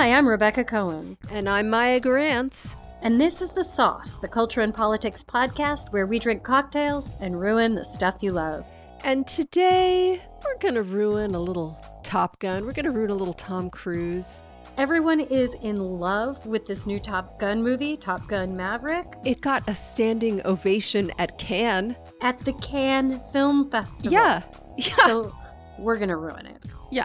[0.00, 1.18] Hi, I'm Rebecca Cohen.
[1.30, 2.74] And I'm Maya Gurantz.
[3.02, 7.38] And this is The Sauce, the culture and politics podcast where we drink cocktails and
[7.38, 8.66] ruin the stuff you love.
[9.04, 12.64] And today, we're going to ruin a little Top Gun.
[12.64, 14.40] We're going to ruin a little Tom Cruise.
[14.78, 19.04] Everyone is in love with this new Top Gun movie, Top Gun Maverick.
[19.26, 21.94] It got a standing ovation at Cannes.
[22.22, 24.12] At the Cannes Film Festival.
[24.12, 24.44] Yeah.
[24.78, 24.94] Yeah.
[25.04, 25.36] So
[25.78, 26.64] we're going to ruin it.
[26.90, 27.04] Yeah.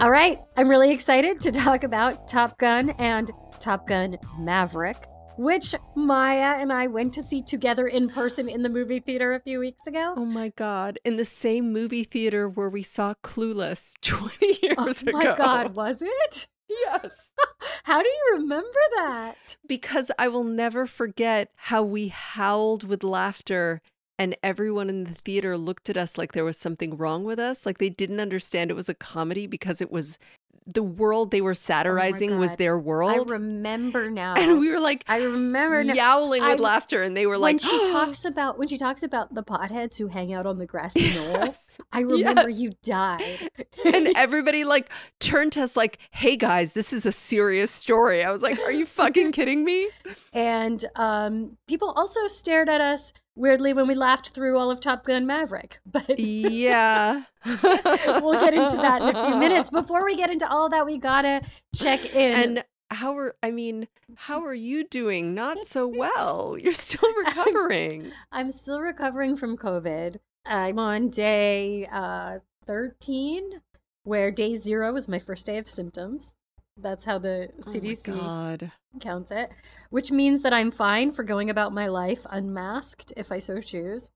[0.00, 4.96] All right, I'm really excited to talk about Top Gun and Top Gun Maverick,
[5.36, 9.40] which Maya and I went to see together in person in the movie theater a
[9.40, 10.14] few weeks ago.
[10.16, 10.98] Oh my God.
[11.04, 15.10] In the same movie theater where we saw Clueless 20 years ago.
[15.14, 16.48] Oh my God, was it?
[16.70, 17.10] Yes.
[17.84, 19.58] How do you remember that?
[19.66, 23.82] Because I will never forget how we howled with laughter
[24.20, 27.64] and everyone in the theater looked at us like there was something wrong with us
[27.64, 30.18] like they didn't understand it was a comedy because it was
[30.66, 33.10] the world they were oh satirizing oh was their world.
[33.10, 34.34] I remember now.
[34.34, 37.58] And we were like I remember yowling with I, laughter and they were like When
[37.58, 41.14] she talks about when she talks about the potheads who hang out on the grassy
[41.14, 41.54] knoll.
[41.92, 42.58] I remember yes.
[42.58, 43.50] you died.
[43.84, 48.30] and everybody like turned to us like, "Hey guys, this is a serious story." I
[48.30, 49.88] was like, "Are you fucking kidding me?"
[50.32, 55.04] And um people also stared at us weirdly when we laughed through all of Top
[55.04, 55.80] Gun Maverick.
[55.86, 59.70] But yeah, we'll get into that in a few minutes.
[59.80, 61.42] Before we get into all that, we gotta
[61.74, 62.34] check in.
[62.34, 65.34] And how are I mean, how are you doing?
[65.34, 66.56] Not so well.
[66.58, 68.06] You're still recovering.
[68.32, 70.16] I'm, I'm still recovering from COVID.
[70.46, 73.60] I'm on day uh, 13,
[74.04, 76.34] where day zero was my first day of symptoms.
[76.82, 78.68] That's how the CDC oh
[79.00, 79.50] counts it,
[79.90, 84.10] which means that I'm fine for going about my life unmasked if I so choose.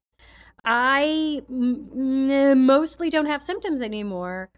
[0.64, 4.50] I m- mostly don't have symptoms anymore,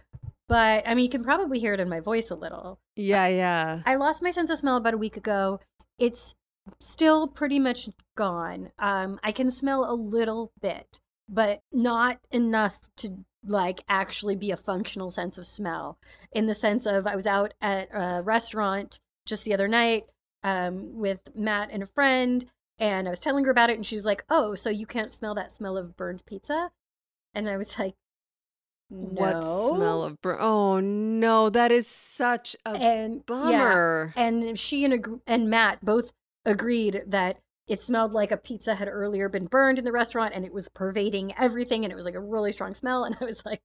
[0.49, 2.79] but I mean, you can probably hear it in my voice a little.
[2.95, 3.81] Yeah, yeah.
[3.85, 5.61] I lost my sense of smell about a week ago.
[5.99, 6.35] It's
[6.81, 8.71] still pretty much gone.
[8.79, 14.57] Um, I can smell a little bit, but not enough to like actually be a
[14.57, 15.99] functional sense of smell
[16.33, 20.07] in the sense of I was out at a restaurant just the other night
[20.43, 22.45] um, with Matt and a friend,
[22.79, 25.13] and I was telling her about it, and she was like, "Oh, so you can't
[25.13, 26.71] smell that smell of burned pizza?"
[27.35, 27.95] And I was like,
[28.89, 29.21] no.
[29.21, 30.39] What smell of burn?
[30.41, 34.13] Oh no, that is such a and, bummer.
[34.17, 34.23] Yeah.
[34.23, 36.13] And she and and Matt both
[36.45, 40.45] agreed that it smelled like a pizza had earlier been burned in the restaurant and
[40.45, 43.05] it was pervading everything and it was like a really strong smell.
[43.05, 43.61] And I was like,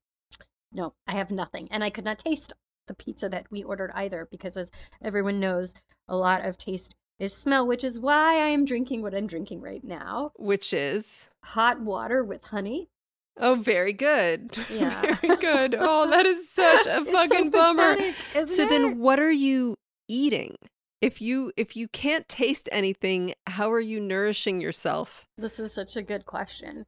[0.72, 1.68] no, I have nothing.
[1.72, 2.54] And I could not taste
[2.88, 4.72] the pizza that we ordered either because, as
[5.04, 5.74] everyone knows,
[6.08, 9.62] a lot of taste is smell, which is why I am drinking what I'm drinking
[9.62, 10.32] right now.
[10.38, 12.90] Which is hot water with honey.
[13.38, 14.58] Oh, very good.
[14.72, 15.16] Yeah.
[15.16, 15.76] very good.
[15.80, 17.98] Oh, that is such a fucking so bummer.
[18.46, 18.70] So it?
[18.70, 19.76] then what are you
[20.08, 20.56] eating?
[21.02, 25.26] If you if you can't taste anything how are you nourishing yourself?
[25.38, 26.86] This is such a good question.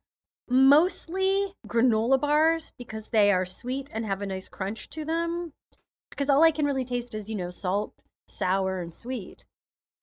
[0.48, 5.54] Mostly granola bars because they are sweet and have a nice crunch to them
[6.10, 7.94] because all i can really taste is you know salt
[8.28, 9.46] sour and sweet.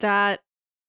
[0.00, 0.40] That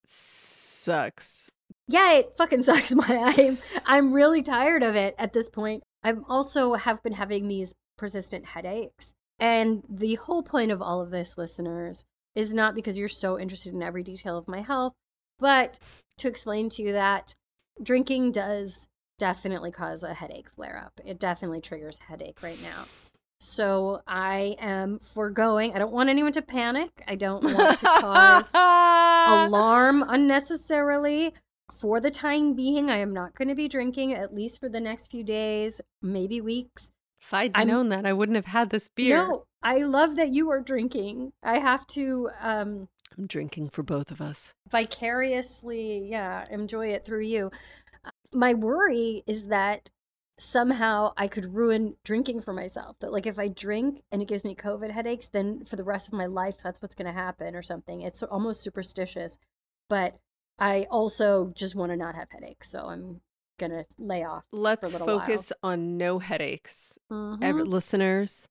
[0.06, 1.50] sucks.
[1.88, 5.84] Yeah it fucking sucks my i'm i'm really tired of it at this point.
[6.04, 11.12] I'm also have been having these persistent headaches and the whole point of all of
[11.12, 12.06] this listeners
[12.36, 14.94] is not because you're so interested in every detail of my health,
[15.40, 15.80] but
[16.18, 17.36] to explain to you that
[17.81, 18.88] drinking does
[19.18, 21.00] definitely cause a headache flare up.
[21.06, 22.86] It definitely triggers headache right now.
[23.40, 25.74] So I am foregoing.
[25.74, 27.03] I don't want anyone to panic.
[27.08, 28.52] I don't want to cause
[29.48, 31.34] alarm unnecessarily.
[31.72, 34.80] For the time being, I am not going to be drinking, at least for the
[34.80, 36.92] next few days, maybe weeks.
[37.22, 39.16] If I'd I'm, known that, I wouldn't have had this beer.
[39.16, 41.34] No, I love that you are drinking.
[41.44, 42.88] I have to um
[43.18, 44.54] I'm drinking for both of us.
[44.70, 47.51] Vicariously, yeah, enjoy it through you.
[48.34, 49.90] My worry is that
[50.40, 52.98] somehow I could ruin drinking for myself.
[53.00, 56.07] That like if I drink and it gives me COVID headaches, then for the rest
[56.07, 58.01] of my life that's what's going to happen or something.
[58.01, 59.38] It's almost superstitious.
[59.90, 60.18] But
[60.57, 63.22] I also just want to not have headaches, so I'm
[63.62, 64.44] gonna lay off.
[64.52, 65.74] Let's focus while.
[65.74, 66.98] on no headaches.
[67.12, 67.44] Mm-hmm.
[67.44, 68.48] Every, listeners,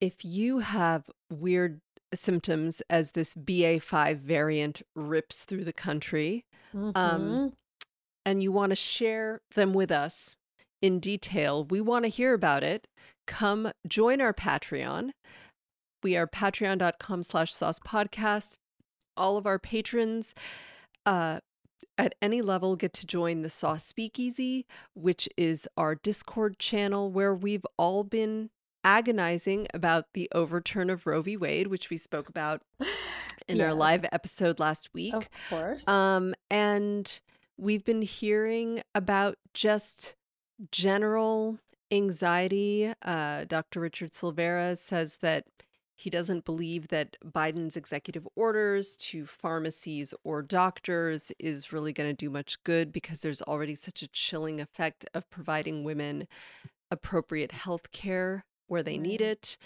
[0.00, 1.80] if you have weird
[2.14, 6.44] symptoms as this BA5 variant rips through the country,
[6.74, 6.98] um, mm-hmm.
[6.98, 7.52] um,
[8.24, 10.36] and you want to share them with us
[10.80, 12.86] in detail, we want to hear about it.
[13.26, 15.10] Come join our Patreon.
[16.02, 18.54] We are patreon.com slash sauce podcast.
[19.16, 20.34] All of our patrons
[21.06, 21.40] uh,
[21.98, 27.34] at any level get to join the Sauce Speakeasy, which is our Discord channel where
[27.34, 28.50] we've all been
[28.84, 31.36] agonizing about the overturn of Roe v.
[31.36, 32.62] Wade, which we spoke about
[33.48, 33.66] in yes.
[33.66, 35.14] our live episode last week.
[35.14, 35.88] Of course.
[35.88, 37.20] Um, and
[37.56, 40.14] we've been hearing about just
[40.70, 41.58] general
[41.90, 42.92] anxiety.
[43.02, 43.80] Uh, Dr.
[43.80, 45.46] Richard Silveira says that
[45.96, 52.14] he doesn't believe that Biden's executive orders to pharmacies or doctors is really going to
[52.14, 56.28] do much good because there's already such a chilling effect of providing women
[56.90, 59.56] appropriate health care where they need it.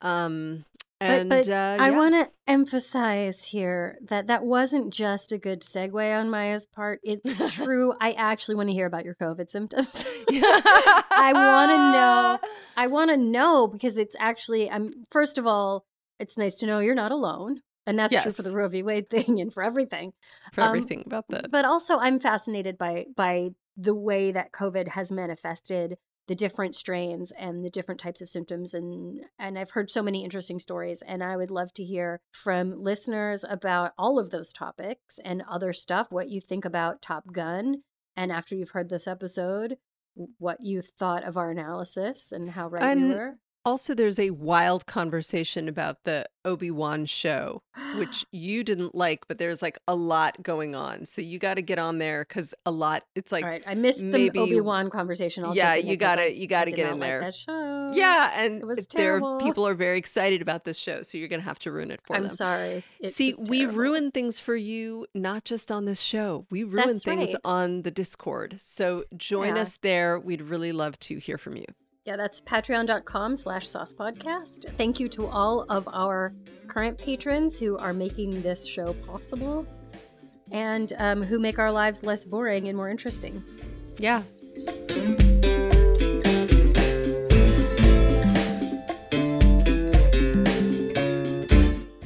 [0.00, 0.64] Um,
[1.04, 1.96] and but, but uh, I yeah.
[1.96, 7.00] want to emphasize here that that wasn't just a good segue on Maya's part.
[7.02, 7.92] It's true.
[8.00, 10.06] I actually want to hear about your COVID symptoms.
[10.30, 12.50] I want to know.
[12.76, 14.70] I want to know because it's actually.
[14.70, 15.86] I'm um, first of all,
[16.18, 17.60] it's nice to know you're not alone.
[17.86, 18.22] And that's yes.
[18.22, 18.82] true for the Roe v.
[18.82, 20.14] Wade thing and for everything.
[20.54, 21.50] For um, everything about that.
[21.50, 27.32] But also I'm fascinated by by the way that COVID has manifested the different strains
[27.38, 31.22] and the different types of symptoms and and I've heard so many interesting stories and
[31.22, 36.08] I would love to hear from listeners about all of those topics and other stuff
[36.10, 37.82] what you think about Top Gun
[38.16, 39.76] and after you've heard this episode
[40.38, 44.30] what you thought of our analysis and how right and, we were also, there's a
[44.30, 47.62] wild conversation about the Obi Wan show,
[47.96, 51.06] which you didn't like, but there's like a lot going on.
[51.06, 53.04] So you got to get on there because a lot.
[53.14, 55.44] It's like All right, I missed maybe, the Obi Wan conversation.
[55.44, 57.20] I'll yeah, you gotta you gotta get in there.
[57.20, 57.92] Like that show.
[57.94, 58.62] Yeah, and
[58.92, 62.00] there people are very excited about this show, so you're gonna have to ruin it
[62.02, 62.30] for I'm them.
[62.30, 62.84] I'm sorry.
[63.00, 66.46] It, See, we ruin things for you, not just on this show.
[66.50, 67.40] We ruin That's things right.
[67.44, 68.56] on the Discord.
[68.58, 69.62] So join Yeah.
[69.62, 70.18] us there.
[70.18, 71.64] We'd really love to hear from you.
[72.04, 74.68] Yeah, that's patreon.com slash sauce podcast.
[74.76, 76.34] Thank you to all of our
[76.68, 79.64] current patrons who are making this show possible
[80.52, 83.42] and um, who make our lives less boring and more interesting.
[83.96, 84.22] Yeah.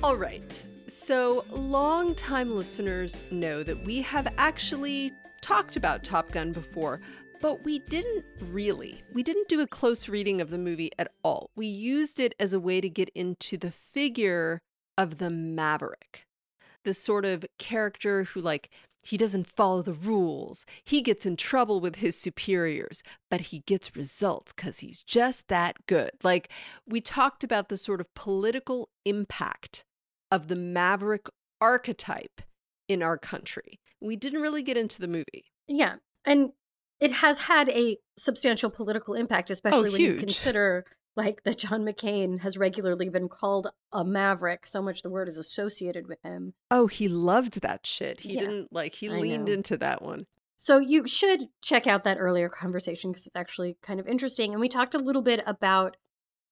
[0.00, 0.62] All right.
[0.86, 7.00] So, long-time listeners know that we have actually talked about Top Gun before,
[7.40, 9.02] but we didn't really.
[9.12, 11.50] We didn't do a close reading of the movie at all.
[11.56, 14.60] We used it as a way to get into the figure
[14.96, 16.26] of the maverick,
[16.84, 18.70] the sort of character who, like,
[19.04, 20.66] he doesn't follow the rules.
[20.84, 25.86] He gets in trouble with his superiors, but he gets results because he's just that
[25.86, 26.10] good.
[26.22, 26.50] Like,
[26.86, 29.84] we talked about the sort of political impact
[30.30, 31.28] of the maverick
[31.60, 32.42] archetype
[32.88, 33.78] in our country.
[34.00, 35.46] We didn't really get into the movie.
[35.66, 35.96] Yeah.
[36.24, 36.52] And
[37.00, 40.84] it has had a substantial political impact, especially oh, when you consider
[41.16, 44.66] like that John McCain has regularly been called a maverick.
[44.66, 46.54] So much the word is associated with him.
[46.70, 48.20] Oh, he loved that shit.
[48.20, 49.52] He Yeah, didn't like he I leaned know.
[49.52, 50.26] into that one.
[50.56, 54.52] So you should check out that earlier conversation because it's actually kind of interesting.
[54.52, 55.96] And we talked a little bit about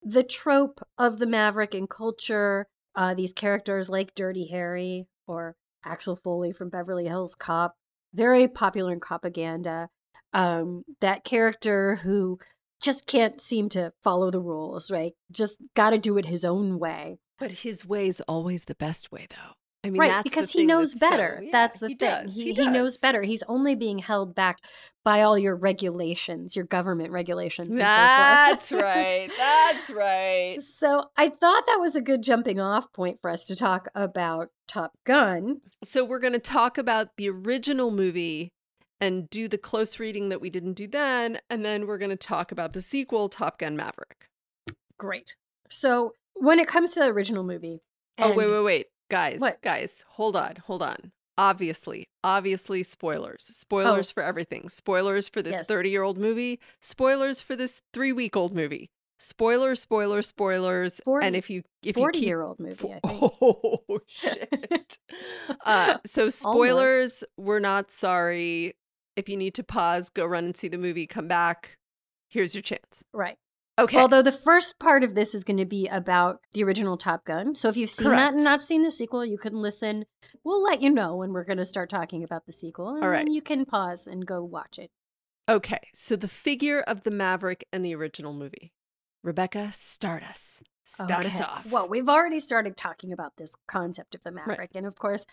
[0.03, 2.67] the trope of the maverick in culture.
[2.95, 7.77] Uh, these characters like Dirty Harry or Axel Foley from Beverly Hills Cop,
[8.15, 9.89] very popular in propaganda.
[10.33, 12.39] Um, that character who
[12.81, 15.13] just can't seem to follow the rules, right?
[15.33, 17.19] Just got to do it his own way.
[17.39, 19.53] But his way is always the best way though.
[19.85, 21.41] I mean right, that's the because he knows that's so- better.
[21.45, 22.11] yeah, that's the he thing.
[22.11, 22.35] Does.
[22.35, 23.23] He, He, he knows better.
[23.23, 24.59] He's only being held back
[25.05, 27.69] by all your regulations, your government regulations.
[27.69, 27.89] and so forth.
[27.89, 29.29] That's right.
[29.39, 30.59] That's right.
[30.79, 34.49] So I thought that was a good jumping off point for us to talk about
[34.67, 35.61] Top Gun.
[35.85, 38.51] So we're going to talk about the original movie
[39.01, 42.17] and do the close reading that we didn't do then, and then we're going to
[42.17, 44.29] talk about the sequel, Top Gun Maverick.
[44.99, 45.37] Great.
[45.69, 47.81] So when it comes to the original movie,
[48.19, 49.61] oh wait, wait, wait, guys, What?
[49.63, 51.13] guys, hold on, hold on.
[51.39, 53.45] Obviously, obviously, spoilers.
[53.45, 54.71] Spoilers for everything.
[54.71, 55.59] Spoilers for this Oh.
[55.59, 55.67] Yes.
[55.67, 56.59] 30 year old movie.
[56.81, 58.89] Spoilers for this three week old movie.
[59.19, 61.01] Spoilers, spoilers, spoilers.
[61.05, 63.33] Forty- and if you if you forty keep year old movie, I think.
[63.43, 64.99] Oh shit.
[65.67, 68.75] uh, so spoilers, we're not sorry.
[69.17, 71.77] If you need to pause, go run and see the movie, come back.
[72.29, 73.03] Here's your chance.
[73.13, 73.37] right.
[73.79, 73.99] Okay.
[73.99, 77.55] Although the first part of this is going to be about the original Top Gun.
[77.55, 80.07] So if you've seen that and not seen the sequel, you can listen.
[80.43, 82.95] We'll let you know when we're going to start talking about the sequel.
[82.95, 83.19] And All right.
[83.19, 84.91] then you can pause and go watch it.
[85.47, 85.89] okay.
[85.95, 88.73] So the figure of the Maverick and the original movie.
[89.23, 90.63] Rebecca, start us.
[90.85, 91.67] Start us off.
[91.71, 94.71] Well, we've already started talking about this concept of the Maverick.
[94.75, 95.27] And of course,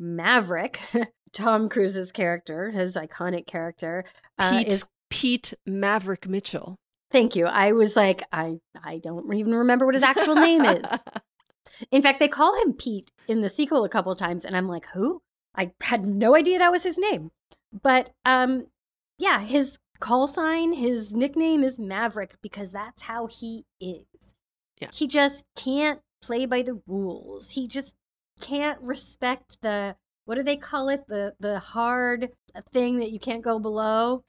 [0.00, 0.80] Maverick,
[1.32, 4.04] Tom Cruise's character, his iconic character,
[4.38, 4.84] uh, Pete, is.
[5.10, 6.76] Pete Maverick Mitchell.
[7.12, 7.46] Thank you.
[7.46, 10.86] I was like, I, I don't even remember what his actual name is.
[11.90, 14.86] In fact, they call him Pete in the sequel a couple times, and I'm like,
[14.92, 15.22] who?
[15.54, 17.30] I had no idea that was his name.
[17.82, 18.66] But um
[19.18, 24.34] yeah, his call sign, his nickname is Maverick because that's how he is.
[24.80, 24.88] Yeah.
[24.92, 27.50] He just can't play by the rules.
[27.50, 27.94] He just
[28.40, 31.06] can't respect the what do they call it?
[31.08, 32.30] The the hard
[32.72, 34.24] thing that you can't go below.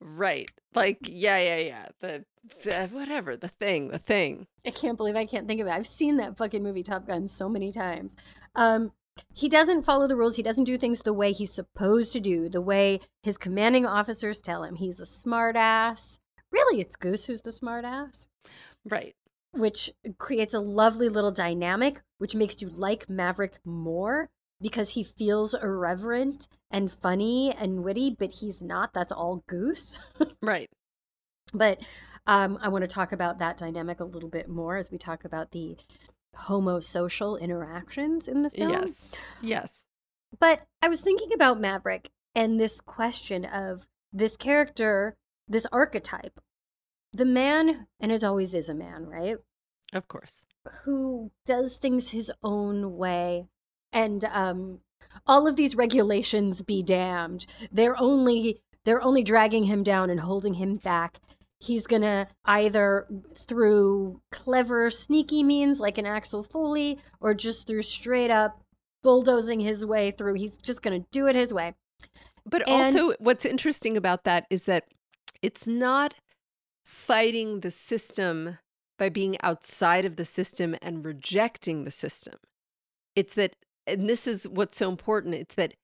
[0.00, 0.50] Right.
[0.74, 1.86] Like yeah, yeah, yeah.
[2.00, 2.24] The,
[2.62, 4.46] the whatever, the thing, the thing.
[4.66, 5.72] I can't believe I can't think of it.
[5.72, 8.16] I've seen that fucking movie Top Gun so many times.
[8.54, 8.92] Um
[9.34, 10.36] he doesn't follow the rules.
[10.36, 14.40] He doesn't do things the way he's supposed to do, the way his commanding officers
[14.40, 14.76] tell him.
[14.76, 16.20] He's a smartass.
[16.52, 18.28] Really, it's Goose who's the smartass.
[18.84, 19.14] Right.
[19.58, 25.54] Which creates a lovely little dynamic, which makes you like Maverick more because he feels
[25.54, 28.92] irreverent and funny and witty, but he's not.
[28.92, 29.98] That's all Goose.
[30.42, 30.70] right.
[31.52, 31.80] But
[32.26, 35.24] um, I want to talk about that dynamic a little bit more as we talk
[35.24, 35.76] about the
[36.36, 38.70] homosocial interactions in the film.
[38.70, 39.12] Yes.
[39.40, 39.84] Yes.
[40.38, 45.16] But I was thinking about Maverick and this question of this character,
[45.48, 46.40] this archetype,
[47.12, 49.36] the man, and it always is a man, right?
[49.92, 50.44] Of course.
[50.84, 53.46] Who does things his own way.
[53.92, 54.80] And um,
[55.26, 57.46] all of these regulations be damned.
[57.72, 61.18] They're only they're only dragging him down and holding him back
[61.60, 68.30] he's gonna either through clever sneaky means like an axel foley or just through straight
[68.30, 68.62] up
[69.02, 71.74] bulldozing his way through he's just gonna do it his way
[72.46, 74.84] but and- also what's interesting about that is that
[75.42, 76.14] it's not
[76.84, 78.58] fighting the system
[78.98, 82.34] by being outside of the system and rejecting the system
[83.16, 85.74] it's that and this is what's so important it's that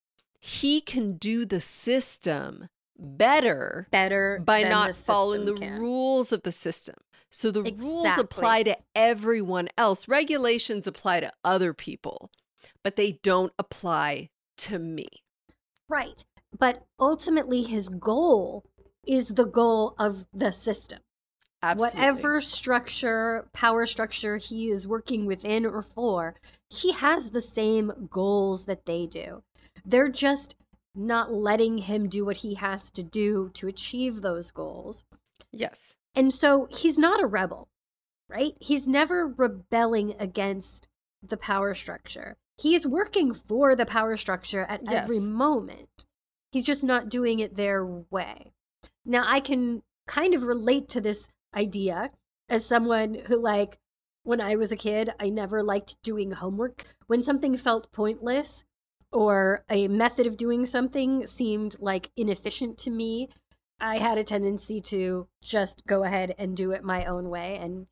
[0.40, 2.68] he can do the system
[2.98, 5.78] better better by not following the can.
[5.78, 6.96] rules of the system.
[7.30, 7.88] So the exactly.
[7.88, 10.06] rules apply to everyone else.
[10.06, 12.30] Regulations apply to other people,
[12.82, 14.28] but they don't apply
[14.58, 15.08] to me.
[15.88, 16.24] Right.
[16.56, 18.64] But ultimately his goal
[19.06, 21.00] is the goal of the system.
[21.64, 21.98] Absolutely.
[21.98, 26.34] Whatever structure, power structure he is working within or for,
[26.68, 29.42] he has the same goals that they do.
[29.82, 30.56] They're just
[30.94, 35.04] not letting him do what he has to do to achieve those goals.
[35.52, 35.96] Yes.
[36.14, 37.68] And so he's not a rebel,
[38.28, 38.54] right?
[38.60, 40.86] He's never rebelling against
[41.26, 42.36] the power structure.
[42.58, 45.04] He is working for the power structure at yes.
[45.04, 46.04] every moment.
[46.52, 48.52] He's just not doing it their way.
[49.06, 52.10] Now, I can kind of relate to this idea
[52.48, 53.78] as someone who, like,
[54.22, 56.84] when I was a kid, I never liked doing homework.
[57.06, 58.64] When something felt pointless,
[59.14, 63.28] or a method of doing something seemed like inefficient to me,
[63.80, 67.56] I had a tendency to just go ahead and do it my own way.
[67.56, 67.86] And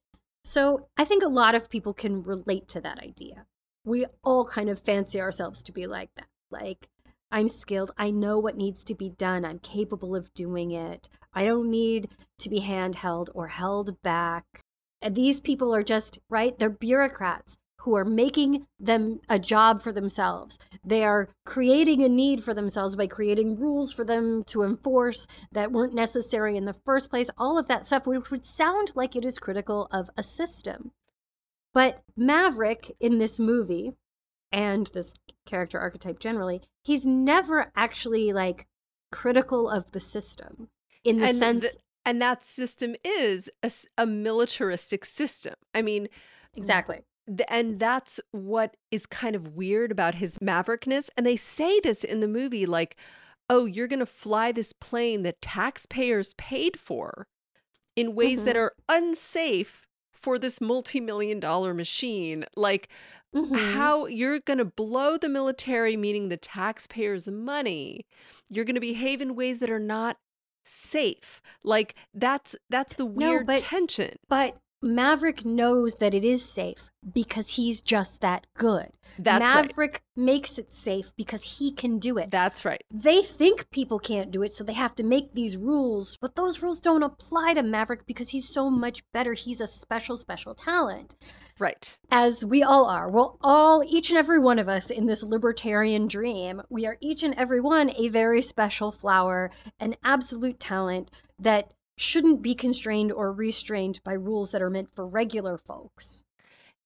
[0.45, 3.47] so I think a lot of people can relate to that idea.
[3.85, 6.27] We all kind of fancy ourselves to be like that.
[6.51, 6.89] Like,
[7.33, 7.91] I'm skilled.
[7.97, 9.45] I know what needs to be done.
[9.45, 11.09] I'm capable of doing it.
[11.33, 14.45] I don't need to be handheld or held back.
[15.01, 16.57] And these people are just, right?
[16.59, 20.59] They're bureaucrats who are making them a job for themselves.
[20.85, 25.73] They are creating a need for themselves by creating rules for them to enforce that
[25.73, 27.31] weren't necessary in the first place.
[27.37, 30.93] All of that stuff, which would sound like it is critical of a system.
[31.75, 33.95] But Maverick in this movie,
[34.53, 35.15] and this
[35.47, 38.67] character archetype generally, he's never actually like
[39.11, 40.69] critical of the system
[41.05, 41.77] in the and sense.
[42.05, 45.55] And that system is a, a militaristic system.
[45.73, 46.09] I mean,
[46.55, 47.03] exactly
[47.49, 51.11] and that's what is kind of weird about his maverickness.
[51.17, 52.97] And they say this in the movie like,
[53.49, 57.27] oh, you're going to fly this plane that taxpayers paid for
[57.95, 58.47] in ways mm-hmm.
[58.47, 62.45] that are unsafe for this multi million dollar machine.
[62.57, 62.89] Like,
[63.35, 63.55] mm-hmm.
[63.55, 68.07] how you're going to blow the military, meaning the taxpayers' money.
[68.49, 70.19] You're going to behave in ways that are not
[70.65, 71.43] safe.
[71.65, 74.17] Like that's that's the weird no, but, tension.
[74.29, 78.89] But Maverick knows that it is safe because he's just that good.
[79.19, 80.25] That's Maverick right.
[80.25, 82.31] makes it safe because he can do it.
[82.31, 82.83] That's right.
[82.91, 86.63] They think people can't do it, so they have to make these rules, but those
[86.63, 89.35] rules don't apply to Maverick because he's so much better.
[89.35, 91.15] He's a special, special talent.
[91.59, 91.97] Right.
[92.11, 93.09] As we all are.
[93.09, 97.23] Well, all, each and every one of us in this libertarian dream, we are each
[97.23, 103.33] and every one a very special flower, an absolute talent that shouldn't be constrained or
[103.33, 106.23] restrained by rules that are meant for regular folks.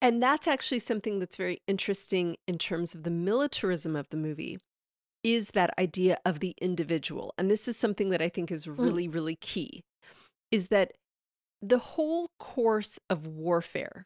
[0.01, 4.59] And that's actually something that's very interesting in terms of the militarism of the movie
[5.23, 7.33] is that idea of the individual.
[7.37, 8.77] And this is something that I think is mm.
[8.77, 9.13] really, mm.
[9.13, 9.83] really key
[10.51, 10.93] is that
[11.61, 14.05] the whole course of warfare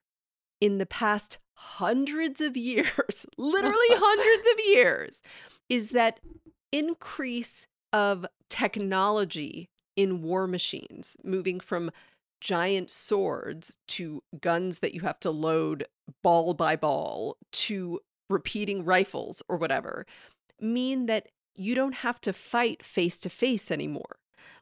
[0.61, 5.21] in the past hundreds of years, literally hundreds of years,
[5.69, 6.19] is that
[6.71, 11.91] increase of technology in war machines, moving from
[12.39, 15.85] giant swords to guns that you have to load
[16.23, 20.05] ball by ball to repeating rifles or whatever,
[20.59, 24.17] mean that you don't have to fight face to face anymore.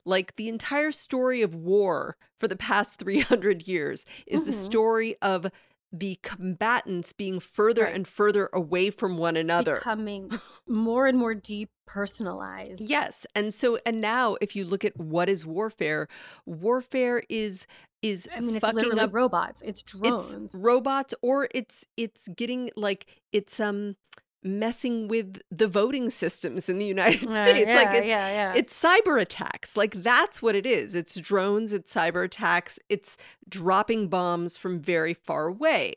[0.05, 4.47] Like the entire story of war for the past 300 years is mm-hmm.
[4.47, 5.47] the story of
[5.91, 7.95] the combatants being further right.
[7.95, 9.75] and further away from one another.
[9.75, 10.31] Becoming
[10.67, 15.45] more and more depersonalized yes and so and now if you look at what is
[15.45, 16.07] warfare
[16.45, 17.65] warfare is
[18.01, 20.33] is I mean it's literally up, robots it's drones.
[20.33, 23.95] it's robots or it's it's getting like it's um
[24.43, 27.69] messing with the voting systems in the United uh, States.
[27.69, 28.53] Yeah, like it's yeah, yeah.
[28.55, 29.75] it's cyber attacks.
[29.75, 30.95] Like that's what it is.
[30.95, 33.17] It's drones, it's cyber attacks, it's
[33.47, 35.93] dropping bombs from very far away.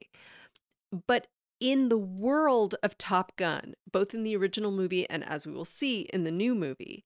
[1.07, 1.29] But
[1.61, 5.65] in the world of Top Gun, both in the original movie and as we will
[5.65, 7.05] see in the new movie,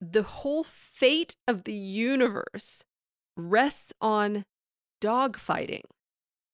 [0.00, 2.84] the whole fate of the universe
[3.36, 4.44] rests on
[5.00, 5.82] dogfighting,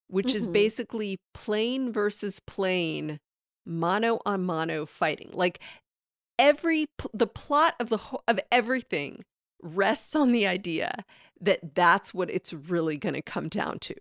[0.08, 0.36] which mm-hmm.
[0.36, 3.20] is basically plane versus plane
[3.66, 5.30] mano on mono fighting.
[5.32, 5.60] Like
[6.38, 9.24] every the plot of the of everything
[9.62, 11.04] rests on the idea
[11.40, 13.94] that that's what it's really going to come down to.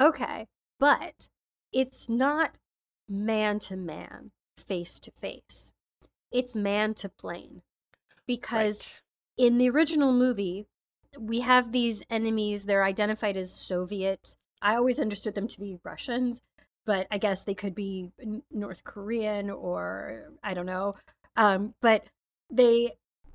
[0.00, 0.46] Okay,
[0.78, 1.28] but
[1.72, 2.58] it's not
[3.08, 5.72] man to man, face to face.
[6.30, 7.62] It's man to plane.
[8.26, 9.00] Because
[9.38, 9.46] right.
[9.46, 10.66] in the original movie,
[11.18, 14.36] we have these enemies, they're identified as Soviet.
[14.60, 16.42] I always understood them to be Russians,
[16.86, 18.10] but I guess they could be
[18.50, 20.94] North Korean or I don't know.
[21.36, 22.06] Um, but
[22.50, 22.92] they,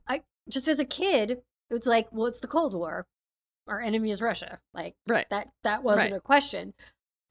[0.08, 3.06] I just as a kid, it was like, well, it's the Cold War.
[3.68, 4.60] Our enemy is Russia.
[4.74, 5.28] Like right.
[5.30, 6.18] that that wasn't right.
[6.18, 6.74] a question.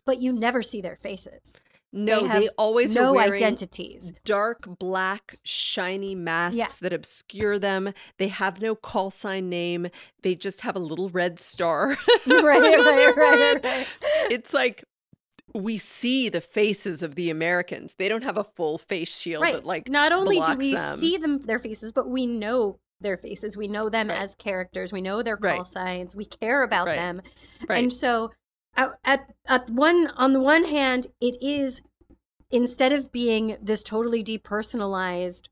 [0.07, 1.53] But you never see their faces.
[1.93, 4.13] No, they, they always no identities.
[4.25, 6.67] Dark black shiny masks yeah.
[6.83, 7.93] that obscure them.
[8.19, 9.89] They have no call sign name.
[10.23, 11.89] They just have a little red star.
[12.27, 13.87] right, right, right, right.
[14.31, 14.85] It's like
[15.55, 17.95] we see the faces of the Americans.
[17.95, 19.55] They don't have a full face shield right.
[19.55, 20.99] that like not only do we them.
[20.99, 23.57] see them their faces, but we know their faces.
[23.57, 24.19] We know them right.
[24.19, 24.93] as characters.
[24.93, 25.67] We know their call right.
[25.67, 26.15] signs.
[26.15, 27.23] We care about them.
[27.69, 28.31] And so
[28.77, 31.83] at, at at one on the one hand, it is
[32.51, 35.49] instead of being this totally depersonalized,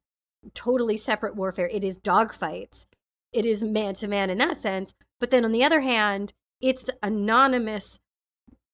[0.54, 2.86] totally separate warfare, it is dogfights.
[3.32, 4.94] It is man to man in that sense.
[5.20, 8.00] But then on the other hand, it's anonymous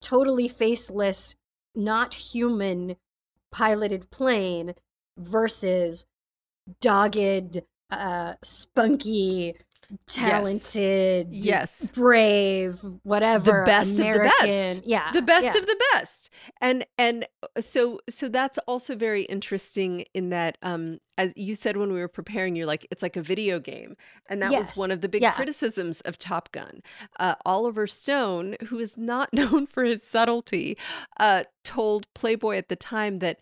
[0.05, 1.35] totally faceless,
[1.75, 2.97] not human
[3.51, 4.75] piloted plane
[5.17, 6.05] versus
[6.81, 9.57] dogged, uh, spunky,
[10.07, 11.91] talented, yes, yes.
[11.93, 14.27] brave, whatever, the best American.
[14.27, 15.57] of the best, yeah, the best yeah.
[15.57, 21.01] of the best, and and uh, so so that's also very interesting in that, um,
[21.19, 23.97] as you said when we were preparing, you're like it's like a video game,
[24.29, 24.71] and that yes.
[24.71, 25.33] was one of the big yeah.
[25.33, 26.83] criticisms of Top Gun.
[27.19, 30.77] Uh, Oliver Stone, who is not known for his subtlety,
[31.19, 33.41] uh, told Playboy at the time that.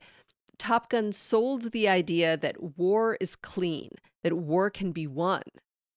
[0.59, 3.91] Top Gun sold the idea that war is clean,
[4.23, 5.43] that war can be won.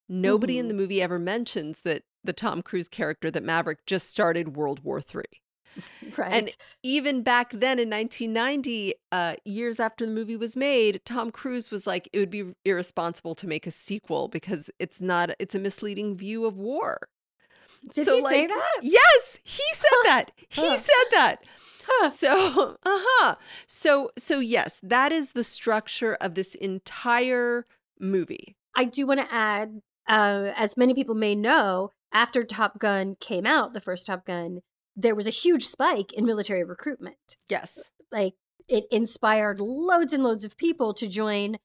[0.07, 0.59] Nobody mm-hmm.
[0.61, 4.83] in the movie ever mentions that the Tom Cruise character that Maverick just started World
[4.83, 5.23] War III.
[6.17, 6.31] Right.
[6.31, 11.69] And even back then in 1990, uh, years after the movie was made, Tom Cruise
[11.69, 15.59] was like, it would be irresponsible to make a sequel because it's not, it's a
[15.59, 17.09] misleading view of war.
[17.93, 18.79] Did so, he like, say that?
[18.81, 20.31] Yes, he said that.
[20.47, 21.43] He said that.
[21.85, 22.09] Huh.
[22.09, 23.35] So, uh-huh.
[23.67, 27.65] So, so yes, that is the structure of this entire
[27.99, 28.55] movie.
[28.75, 33.45] I do want to add uh, as many people may know, after Top Gun came
[33.45, 34.59] out, the first Top Gun,
[34.95, 37.37] there was a huge spike in military recruitment.
[37.49, 37.89] Yes.
[38.11, 38.35] Like
[38.67, 41.57] it inspired loads and loads of people to join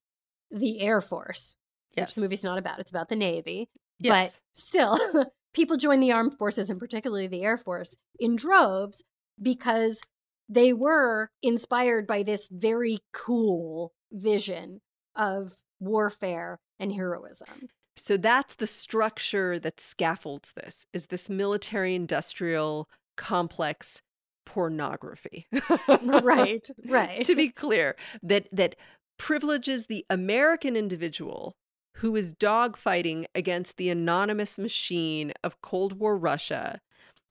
[0.50, 1.57] the Air Force.
[1.96, 2.09] Yes.
[2.09, 2.81] Which the movie's not about.
[2.81, 3.68] It's about the Navy.
[3.98, 4.33] Yes.
[4.35, 4.98] But still,
[5.55, 9.05] people joined the armed forces and particularly the Air Force in droves
[9.40, 10.00] because
[10.48, 14.81] they were inspired by this very cool vision
[15.14, 17.68] of warfare and heroism.
[18.00, 24.00] So that's the structure that scaffolds this is this military industrial complex
[24.46, 25.46] pornography.
[25.88, 27.22] right, right.
[27.22, 28.76] to be clear, that that
[29.18, 31.54] privileges the American individual
[31.96, 36.80] who is dogfighting against the anonymous machine of Cold War Russia.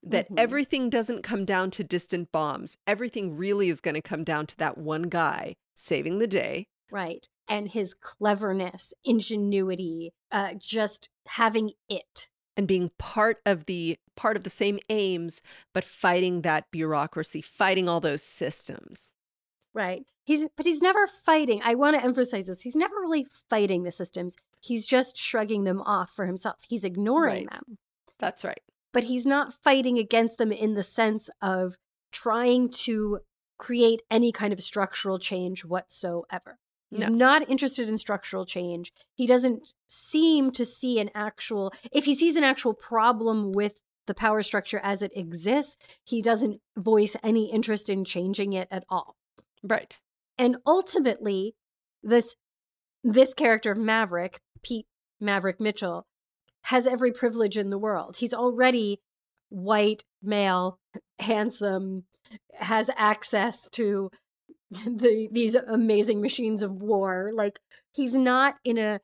[0.04, 0.36] That mm-hmm.
[0.38, 2.78] everything doesn't come down to distant bombs.
[2.88, 6.68] Everything really is going to come down to that one guy saving the day.
[6.92, 14.36] Right and his cleverness, ingenuity, uh, just having it and being part of the part
[14.38, 15.42] of the same aims
[15.74, 19.14] but fighting that bureaucracy fighting all those systems
[19.74, 21.60] right He's but he's never fighting.
[21.64, 22.62] I want to emphasize this.
[22.62, 24.36] He's never really fighting the systems.
[24.62, 26.58] He's just shrugging them off for himself.
[26.70, 27.50] He's ignoring Right.
[27.50, 27.80] them.
[28.20, 28.62] That's right.
[28.94, 31.80] But he's not fighting against them in the sense of
[32.12, 33.22] trying to
[33.58, 36.60] create any kind of structural change whatsoever.
[36.90, 37.10] He's No.
[37.10, 38.92] not interested in structural change.
[39.14, 44.16] He doesn't seem to see an actual, if he sees an actual problem with the
[44.16, 49.16] power structure as it exists, he doesn't voice any interest in changing it at all.
[49.62, 50.00] Right.
[50.38, 51.56] And ultimately,
[52.02, 52.36] this
[53.04, 54.88] this character of Maverick, Pete
[55.22, 56.08] Maverick Mitchell,
[56.64, 58.18] has every privilege in the world.
[58.18, 59.00] He's already
[59.50, 60.80] white, male,
[61.20, 62.06] handsome,
[62.54, 64.12] has access to
[64.86, 67.32] the these amazing machines of war.
[67.34, 67.60] Like
[67.94, 69.00] he's not in a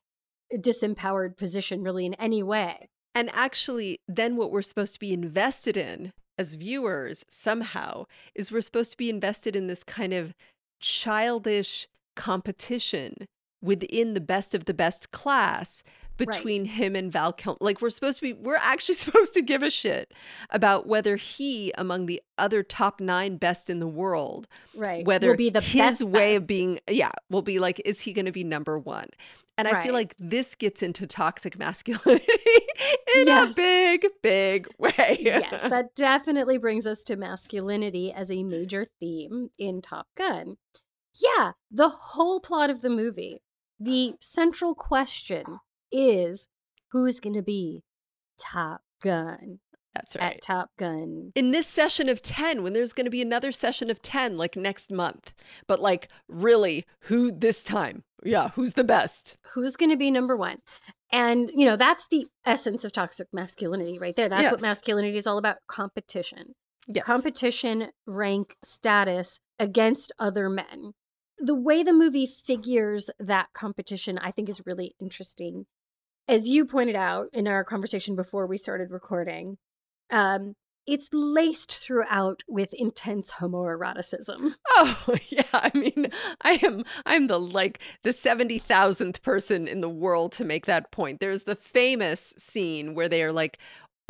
[0.53, 2.89] disempowered position really in any way.
[3.13, 8.61] And actually, then what we're supposed to be invested in as viewers somehow is we're
[8.61, 10.33] supposed to be invested in this kind of
[10.81, 13.27] childish competition
[13.61, 15.81] within the best of the best class
[16.17, 17.57] between him and Val Kilmer.
[17.61, 20.13] Like we're supposed to be, we're actually supposed to give a shit
[20.49, 25.05] about whether he, among the other top nine best in the world, Right.
[25.05, 28.13] whether will be the his best way of being, yeah, will be like, is he
[28.13, 29.07] going to be number one?
[29.57, 32.25] And I feel like this gets into toxic masculinity
[33.15, 33.51] in Yes.
[33.51, 35.17] a big, big way.
[35.21, 40.57] yes, that definitely brings us to masculinity as a major theme in Top Gun.
[41.17, 43.41] Yeah, the whole plot of the movie,
[43.79, 45.45] the central question
[45.95, 46.47] is
[46.91, 47.83] who's going to be
[48.39, 49.59] Top Gun
[49.93, 50.35] That's right.
[50.35, 51.31] at Top Gun?
[51.35, 54.55] in this session of 10 when there's going to be another session of 10 like
[54.55, 55.33] next month
[55.67, 60.35] but like really who this time yeah who's the best Who's going to be number
[60.35, 60.57] one?
[61.11, 64.27] And, you know, that's the essence of toxic masculinity right there.
[64.27, 64.51] That's Yes.
[64.51, 66.55] what masculinity is all about competition.
[66.87, 70.91] yes competition, rank, status against other men.
[71.37, 75.67] The way the movie figures that competition, I think, is really interesting.
[76.27, 79.57] As you pointed out in our conversation before we started recording,
[80.11, 80.53] um,
[80.87, 84.53] it's laced throughout with intense homoeroticism.
[84.69, 86.07] oh yeah i mean
[86.41, 91.19] i am i'm the like the 70,000th person in the world to make that point
[91.19, 93.57] there's the famous scene where they are like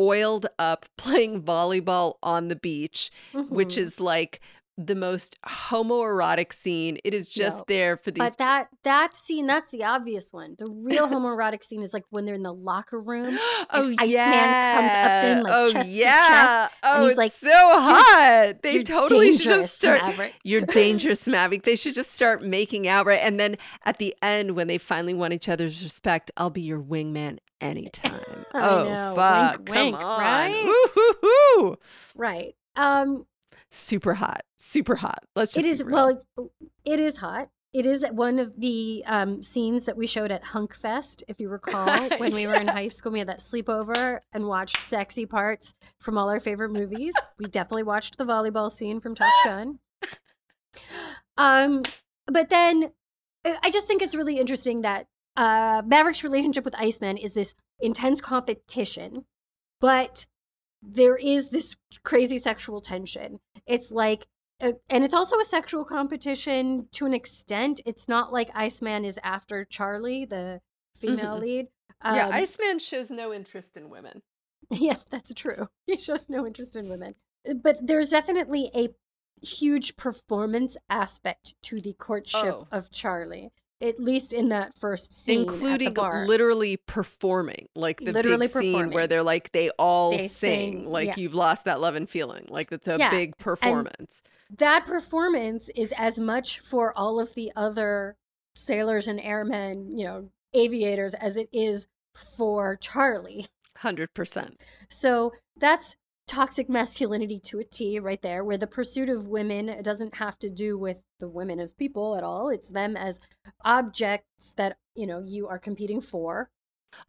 [0.01, 3.09] oiled up playing volleyball on the beach
[3.49, 3.77] which Mhm.
[3.77, 4.41] is like
[4.77, 7.63] the most homoerotic scene it is just No.
[7.69, 10.55] there for these But that that scene, that's the obvious one.
[10.57, 13.37] The real homoerotic scene is like when they're in the locker room.
[13.71, 14.75] Oh Iceman yeah!
[14.81, 16.27] comes up to him, like, oh chest to yeah!
[16.67, 18.53] chest, oh, and he's it's like, so hot.
[18.61, 20.01] They totally should just start.
[20.01, 20.33] Maverick.
[20.43, 21.63] You're dangerous, Mavic.
[21.63, 25.13] They should just start making out right, and then at the end, when they finally
[25.13, 28.21] won each other's respect, I'll be your wingman anytime.
[28.53, 29.13] Oh know.
[29.15, 29.57] fuck!
[29.57, 30.19] Wink, Come wink, on!
[30.21, 30.63] right?
[30.63, 31.77] Woo-hoo-hoo.
[32.15, 32.55] Right.
[32.77, 33.25] Um,
[33.71, 34.41] Super hot.
[34.57, 35.19] Super hot.
[35.35, 36.21] Let's just it is well
[36.85, 40.73] it is hot it is one of the um, scenes that we showed at Hunk
[40.73, 44.47] Fest, if you recall when we were in high school we had that sleepover and
[44.47, 49.13] watched sexy parts from all our favorite movies we definitely watched the volleyball scene from
[49.13, 49.79] top gun
[51.37, 51.83] um
[52.27, 52.91] but then
[53.45, 57.53] I- i just think it's really interesting that uh maverick's relationship with iceman is this
[57.79, 59.25] intense competition
[59.81, 60.27] but
[60.81, 64.27] there is this crazy sexual tension it's like
[64.61, 67.81] uh, and it's also a sexual competition to an extent.
[67.85, 70.61] It's not like Iceman is after Charlie, the
[70.97, 71.39] female Mhm.
[71.41, 71.67] lead.
[72.05, 74.21] yeah, Um, Iceman shows no interest in women.
[74.71, 75.67] yeah, that's true.
[75.87, 77.15] He shows no interest in women.
[77.45, 78.95] Uh, But there's definitely a
[79.45, 82.67] huge performance aspect to the courtship Oh.
[82.71, 88.51] of Charlie, at least in that first scene, including literally performing like the Literally big
[88.51, 91.13] scene where they're like they all They sing, sing, like yeah.
[91.17, 94.21] you've lost that love and feeling like it's a Yeah, big performance
[94.57, 98.15] that performance is as much for all of the other
[98.55, 103.47] sailors and airmen, you know, aviators, as it is for Charlie.
[103.81, 104.53] 100%
[104.89, 105.95] So that's
[106.27, 110.49] toxic masculinity to a T right there, where the pursuit of women doesn't have to
[110.49, 112.49] do with the women as people at all.
[112.49, 113.19] It's them as
[113.63, 116.49] objects that, you know, you are competing for.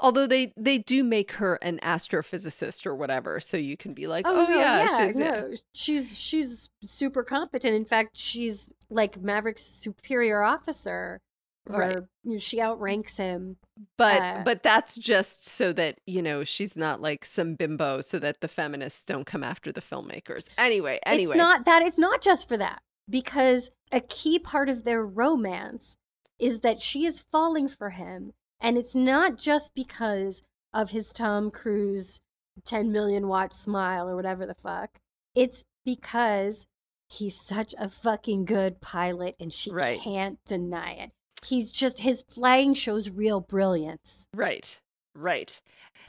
[0.00, 4.26] although they they do make her an astrophysicist or whatever so you can be like
[4.26, 5.31] oh, oh no, yeah, she's yeah.
[5.31, 7.74] no, she's she's super competent.
[7.74, 11.20] In fact, she's like Maverick's superior officer,
[11.68, 11.98] Right.
[12.38, 13.57] she outranks him.
[13.96, 18.18] but uh, but that's just so that you know she's not like some bimbo so
[18.18, 21.83] that the feminists don't come after the filmmakers anyway anyway It's not that.
[21.83, 25.96] It's not just for that because a key part of their romance
[26.38, 30.42] is that she is falling for him, and it's not just because
[30.74, 32.20] of his Tom Cruise
[32.64, 34.98] 10 million watt smile or whatever the fuck.
[35.35, 36.66] It's because
[37.09, 40.00] he's such a fucking good pilot and she Right.
[40.00, 41.11] can't deny it.
[41.44, 44.27] He's just his flying shows real brilliance.
[44.35, 44.81] Right.
[45.14, 45.61] Right.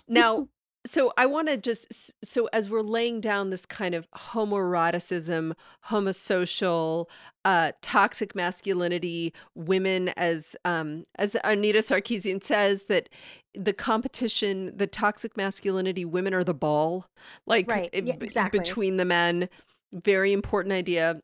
[0.08, 0.48] Now,
[0.86, 5.54] so I want to just so as we're laying down this kind of homoeroticism,
[5.90, 7.06] homosocial,
[7.46, 13.10] uh, toxic masculinity, women as um, as Anita Sarkeesian says that
[13.54, 17.08] the competition, the toxic masculinity, women are the ball,
[17.46, 17.90] like Right.
[17.94, 18.60] Yeah, exactly.
[18.60, 19.50] between the men.
[19.94, 21.22] Very important idea.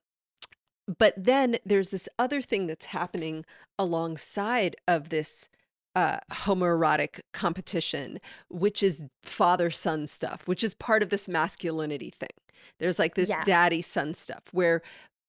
[0.98, 3.46] But then there's this other thing that's happening
[3.80, 5.48] alongside of this
[5.96, 8.19] uh, homoerotic competition,
[8.50, 12.30] which is father son stuff, which is part of this masculinity thing.
[12.80, 13.43] There's like this Yeah.
[13.43, 14.82] daddy son stuff where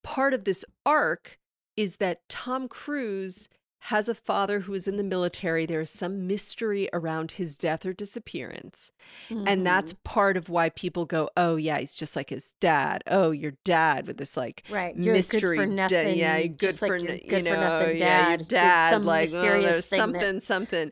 [0.03, 1.39] part of this arc
[1.77, 3.49] is that Tom Cruise
[3.89, 5.67] has a father who is in the military.
[5.67, 8.93] There is some mystery around his death or disappearance.
[9.29, 10.03] And that's Mhm.
[10.05, 13.03] part of why people go, oh, yeah, he's just like his dad.
[13.07, 14.97] Oh, your dad with this like right.
[14.97, 15.57] You're mystery.
[15.59, 16.17] good for nothing.
[16.19, 18.29] yeah, good just for like your n- good you for know, nothing yeah, dad.
[18.29, 20.91] your did dad, some like oh, mysterious there's thing that- something, something.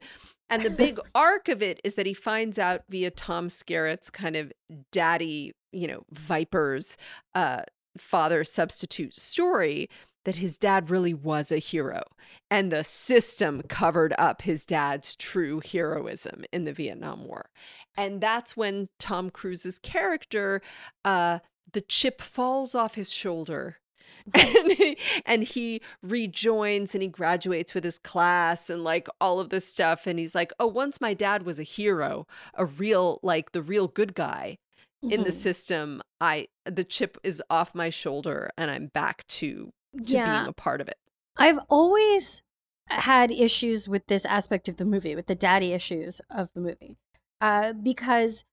[0.50, 4.36] And the big arc of it is that he finds out via Tom Skerritt's kind
[4.36, 4.52] of
[4.90, 6.98] daddy, you know, vipers,
[7.34, 7.62] uh,
[7.96, 9.88] father substitute story
[10.24, 12.02] that his dad really was a hero
[12.50, 17.50] and the system covered up his dad's true heroism in the Vietnam War.
[17.96, 20.62] And that's when Tom Cruise's character,
[21.04, 21.40] uh,
[21.72, 23.78] the chip falls off his shoulder.
[24.34, 29.48] And he, and he rejoins and he graduates with his class and like all of
[29.50, 30.06] this stuff.
[30.06, 33.88] And he's like, oh, once my dad was a hero, a real, like the real
[33.88, 34.58] good guy
[35.02, 35.32] in the Mhm.
[35.32, 40.40] system, I, the chip is off my shoulder and I'm back to, to yeah.
[40.40, 40.96] being a part of it.
[41.36, 42.42] I've always
[42.88, 46.96] had issues with this aspect of the movie, with the daddy issues of the movie,
[47.40, 48.44] uh, because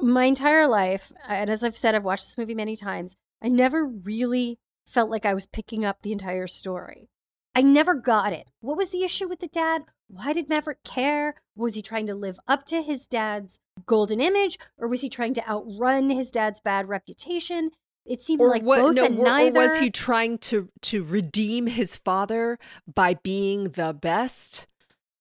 [0.00, 3.86] my entire life, and as I've said, I've watched this movie many times, I never
[3.86, 7.08] really felt like I was picking up the entire story.
[7.54, 8.48] I never got it.
[8.60, 9.84] What was the issue with the dad?
[10.08, 11.36] Why did Maverick care?
[11.56, 15.32] Was he trying to live up to his dad's golden image, or was he trying
[15.34, 17.70] to outrun his dad's bad reputation?
[18.06, 18.80] It seemed Or like what?
[18.80, 19.58] both No, and or neither.
[19.60, 22.58] was he trying to to redeem his father
[22.92, 24.66] by being the best?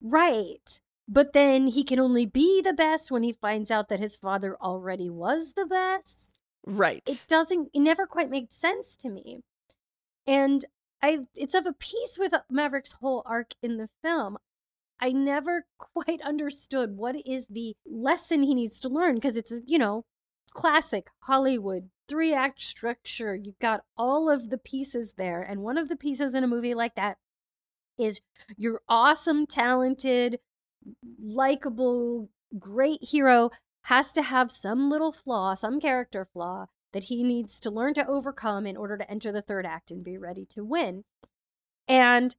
[0.02, 0.80] Right.
[1.08, 4.56] But then he can only be the best when he finds out that his father
[4.62, 6.38] already was the best.
[6.65, 7.04] Right.
[7.08, 9.41] It doesn't it never quite made sense to me.
[10.28, 10.65] And
[11.02, 14.38] I it's of a piece with Maverick's whole arc in the film.
[15.00, 19.78] I never quite understood what is the lesson he needs to learn because it's you
[19.78, 20.06] know,
[20.54, 23.36] classic Hollywood three act structure.
[23.36, 26.74] You've got all of the pieces there and one of the pieces in a movie
[26.74, 27.18] like that
[27.98, 28.22] is
[28.58, 30.39] your awesome, talented,
[31.20, 33.50] likable, great hero
[33.84, 38.08] has to have some little flaw, some character flaw that he needs to learn to
[38.08, 41.04] overcome in order to enter the third act and be ready to win.
[41.88, 42.36] And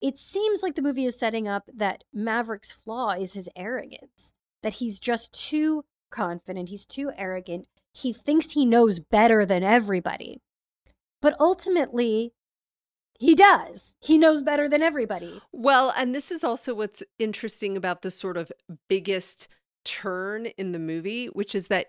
[0.00, 4.74] it seems like the movie is setting up that Maverick's flaw is his arrogance, that
[4.74, 10.40] he's just too confident, he's too arrogant, he thinks he knows better than everybody.
[11.22, 12.32] But ultimately,
[13.18, 13.94] he does.
[14.00, 15.42] He knows better than everybody.
[15.52, 18.50] Well, and this is also what's interesting about the sort of
[18.88, 19.48] biggest
[19.84, 21.88] turn in the movie, which is that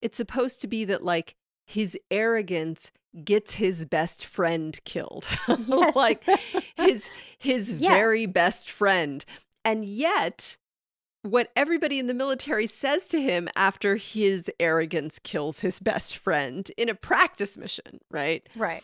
[0.00, 1.36] it's supposed to be that like
[1.66, 2.90] his arrogance
[3.24, 5.26] gets his best friend killed.
[5.48, 5.96] Yes.
[5.96, 6.24] like
[6.76, 7.90] his his Yeah.
[7.90, 9.24] very best friend.
[9.64, 10.56] And yet
[11.22, 16.70] what everybody in the military says to him after his arrogance kills his best friend
[16.76, 18.48] in a practice mission, right?
[18.56, 18.82] Right.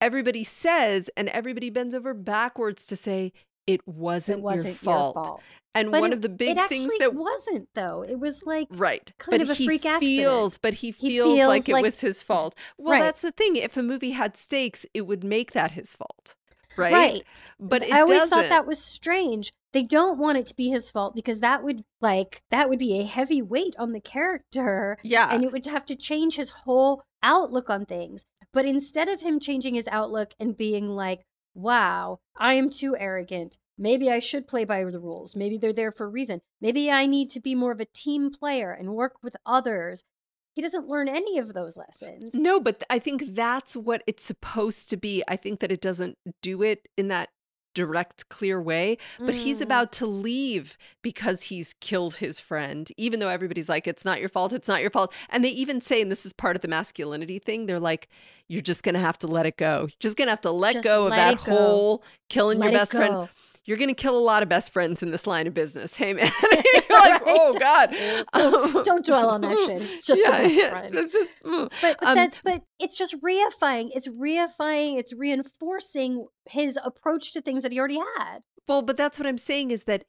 [0.00, 3.32] everybody says and everybody bends over backwards to say
[3.66, 5.40] it wasn't, It wasn't your, fault.
[5.74, 8.02] And But one it- of the big things that wasn't though.
[8.08, 10.00] It was like right, kind but of a freak accident.
[10.00, 12.54] But he feels, but he feels, feels like, like- it was his fault.
[12.78, 13.02] Well, Right.
[13.02, 13.56] that's the thing.
[13.56, 16.34] If a movie had stakes, it would make that his fault,
[16.76, 16.92] right?
[16.92, 17.44] right.
[17.58, 18.30] But it I always doesn't.
[18.38, 19.52] thought that was strange.
[19.76, 22.98] They don't want it to be his fault because that would like that would be
[22.98, 27.02] a heavy weight on the character yeah, and it would have to change his whole
[27.22, 28.24] outlook on things.
[28.54, 33.58] But instead of him changing his outlook and being like, "Wow, I am too arrogant.
[33.76, 35.36] Maybe I should play by the rules.
[35.36, 36.40] Maybe they're there for a reason.
[36.58, 40.04] Maybe I need to be more of a team player and work with others."
[40.54, 42.32] He doesn't learn any of those lessons.
[42.32, 45.22] No, but I think that's what it's supposed to be.
[45.28, 47.28] I think that it doesn't do it in that
[47.76, 48.96] direct, clear way.
[49.20, 49.64] But he's Mm.
[49.64, 54.28] about to leave because he's killed his friend, even though everybody's like, it's not your
[54.30, 55.12] fault, it's not your fault.
[55.28, 58.08] And they even say, and this is part of the masculinity thing, they're like,
[58.48, 59.80] you're just going to have to let it go.
[59.82, 61.52] You're just going to have to let Just go of that go.
[61.56, 63.28] whole killing Let your best friend.
[63.66, 65.94] You're going to kill a lot of best friends in this line of business.
[65.94, 66.30] Hey, man.
[66.52, 67.94] you're like, oh, God.
[68.32, 69.82] Um, Don't dwell on that shit.
[69.82, 70.94] It's just yeah, a best yeah, friend.
[70.98, 73.90] It's just, but, but, um, that, but it's just reifying.
[73.94, 74.98] It's reifying.
[74.98, 78.38] It's reinforcing his approach to things that he already had.
[78.68, 80.04] Well, but that's what I'm saying is that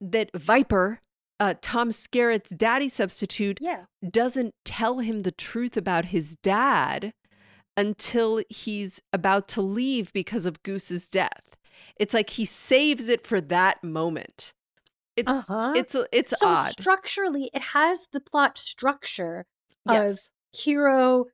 [0.00, 1.00] that Viper
[1.42, 3.86] uh, Tom Skerritt's daddy substitute yeah.
[4.08, 7.12] doesn't tell him the truth about his dad
[7.76, 11.56] until he's about to leave because of Goose's death.
[11.96, 14.54] It's like he saves it for that moment.
[15.16, 15.74] It's uh-huh.
[15.76, 16.70] it's it's so odd.
[16.70, 19.46] structurally, it has the plot structure
[19.88, 20.12] yes.
[20.12, 20.20] of
[20.52, 21.26] hero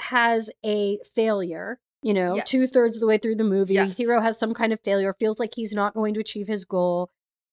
[0.00, 1.80] has a failure.
[2.02, 2.50] You know, yes.
[2.50, 3.96] two thirds of the way through the movie, yes.
[3.96, 7.10] hero has some kind of failure, feels like he's not going to achieve his goal.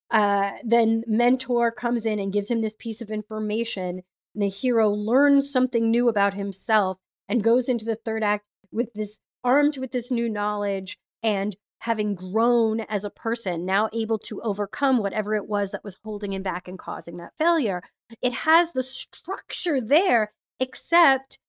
[0.10, 4.02] Uh, then mentor comes in and gives him this piece of information.
[4.34, 8.94] And the hero learns something new about himself and goes into the third act with
[8.96, 14.42] this armed with this new knowledge and having grown as a person, now able to
[14.42, 17.82] overcome whatever it was that was holding him back and causing that failure.
[18.22, 21.40] It has the structure there, except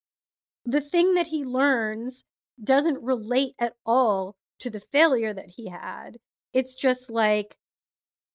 [0.65, 2.25] the thing that he learns
[2.63, 6.19] doesn't relate at all to the failure that he had.
[6.53, 7.57] It's just like,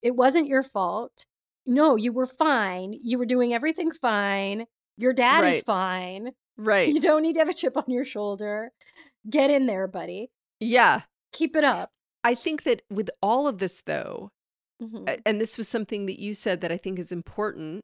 [0.01, 1.25] it wasn't your fault.
[1.65, 2.93] No, you were fine.
[3.01, 4.65] You were doing everything fine.
[4.97, 5.53] Your dad right.
[5.53, 6.31] is fine.
[6.57, 6.87] Right.
[6.87, 8.71] You don't need to have a chip on your shoulder.
[9.29, 10.29] Get in there, buddy.
[10.61, 11.01] Yeah.
[11.35, 11.91] Keep it up.
[12.23, 14.31] I think that with all of this, though,
[14.81, 15.05] mm-hmm.
[15.25, 17.83] and this was something that you said that I think is important,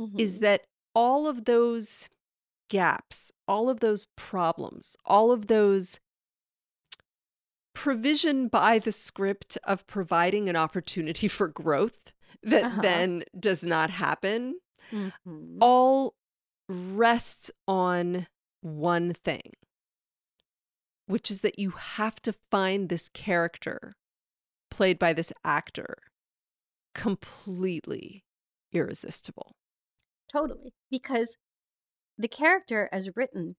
[0.00, 0.18] mm-hmm.
[0.18, 0.62] is that
[0.94, 2.08] all of those
[2.68, 6.00] gaps, all of those problems, all of those
[7.74, 12.82] provision by the script of providing an opportunity for growth that uh-huh.
[12.82, 14.58] then does not happen
[14.90, 15.58] mm-hmm.
[15.60, 16.14] all
[16.68, 18.26] rests on
[18.62, 19.52] one thing
[21.06, 23.96] which is that you have to find this character
[24.70, 25.96] played by this actor
[26.94, 28.24] completely
[28.72, 29.54] irresistible
[30.30, 31.36] totally because
[32.18, 33.56] the character as written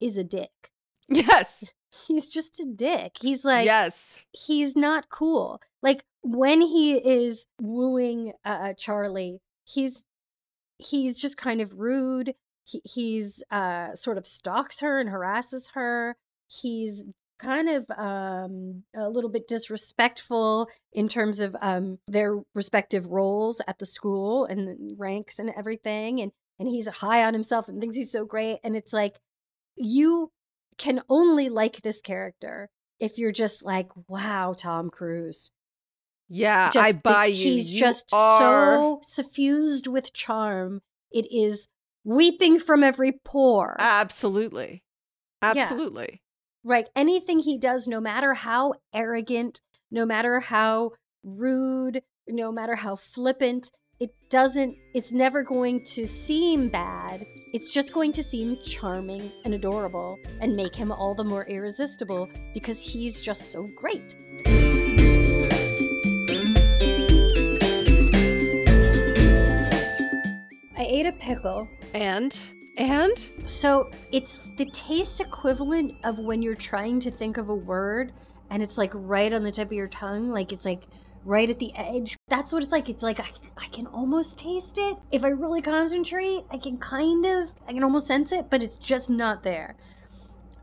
[0.00, 0.70] is a dick
[1.08, 1.64] yes
[2.06, 3.16] he's just a dick.
[3.20, 5.60] He's like, yes, he's not cool.
[5.82, 10.04] Like when he is wooing uh, uh, Charlie, he's
[10.78, 12.34] he's just kind of rude.
[12.64, 16.16] He, he's uh sort of stalks her and harasses her.
[16.50, 17.04] He's
[17.38, 23.78] kind of um, a little bit disrespectful in terms of um, their respective roles at
[23.78, 28.12] the school and ranks and everything and and he's high on himself and thinks he's
[28.12, 29.16] so great and it's like
[29.76, 30.30] you
[30.76, 32.68] can only like this character
[33.00, 35.50] if you're just like, wow, Tom Cruise.
[36.28, 37.42] Yeah, just I buy you.
[37.42, 38.38] He's you just are...
[38.38, 40.80] so suffused with charm.
[41.10, 41.68] It is
[42.04, 43.74] weeping from every pore.
[43.80, 44.84] Absolutely.
[45.42, 46.08] Absolutely.
[46.22, 46.29] Yeah.
[46.62, 46.88] Right.
[46.94, 50.90] Anything he does, no matter how arrogant, no matter how
[51.24, 57.26] rude, no matter how flippant, it doesn't, it's never going to seem bad.
[57.54, 62.28] It's just going to seem charming and adorable and make him all the more irresistible
[62.52, 64.16] because he's just so great.
[70.76, 71.68] I ate a pickle.
[71.94, 72.38] And?
[72.80, 73.30] And?
[73.44, 78.12] So it's the taste equivalent of when you're trying to think of a word
[78.48, 80.30] and it's like right on the tip of your tongue.
[80.30, 80.84] Like it's like
[81.26, 82.16] right at the edge.
[82.28, 82.88] That's what it's like.
[82.88, 84.96] It's like I, I can almost taste it.
[85.12, 88.76] If I really concentrate, I can kind of, I can almost sense it, but it's
[88.76, 89.76] just not there.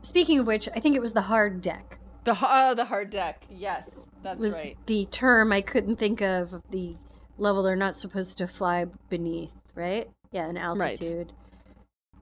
[0.02, 2.00] Speaking of which, I think it was the hard deck.
[2.24, 3.44] The uh, the hard deck.
[3.48, 4.76] Yes, that's was right.
[4.86, 6.96] The term I couldn't think of the
[7.38, 10.10] level they're not supposed to fly beneath, right?
[10.32, 11.28] Yeah, an altitude.
[11.28, 11.47] Right.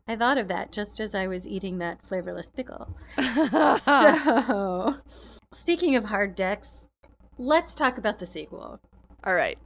[0.09, 2.97] I thought of that just as I was eating that flavorless pickle.
[3.79, 4.97] so,
[5.53, 6.87] speaking of hard decks,
[7.38, 8.81] let's talk about the sequel.
[9.25, 9.59] All right.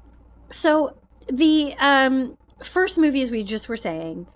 [0.50, 0.96] So
[1.31, 4.26] the um, first movie, as we just were saying,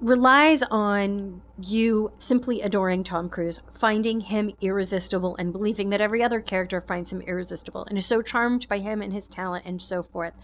[0.00, 6.40] relies on you simply adoring Tom Cruise, finding him irresistible, and believing that every other
[6.40, 10.02] character finds him irresistible and is so charmed by him and his talent and so
[10.02, 10.36] forth.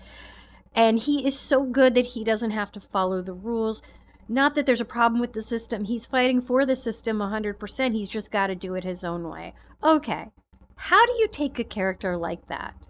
[0.74, 3.82] And he is so good that he doesn't have to follow the rules.
[4.30, 5.86] Not that there's a problem with the system.
[5.86, 7.92] He's fighting for the system 100%.
[7.92, 9.54] He's just got to do it his own way.
[9.82, 10.28] Okay.
[10.76, 12.86] How do you take a character like that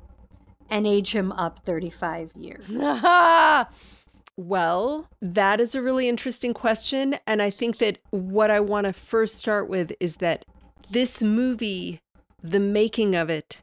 [0.68, 2.66] and age him up 35 years?
[4.36, 7.16] well, that is a really interesting question.
[7.26, 10.44] And I think that what I want to first start with is that
[10.90, 12.00] this movie,
[12.42, 13.62] the making of it,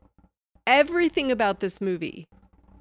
[0.66, 2.28] everything about this movie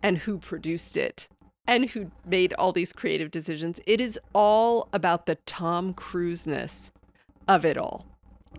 [0.03, 1.29] and who produced it
[1.67, 6.91] and who made all these creative decisions, it is all about the Tom Cruise ness
[7.49, 8.07] of it all.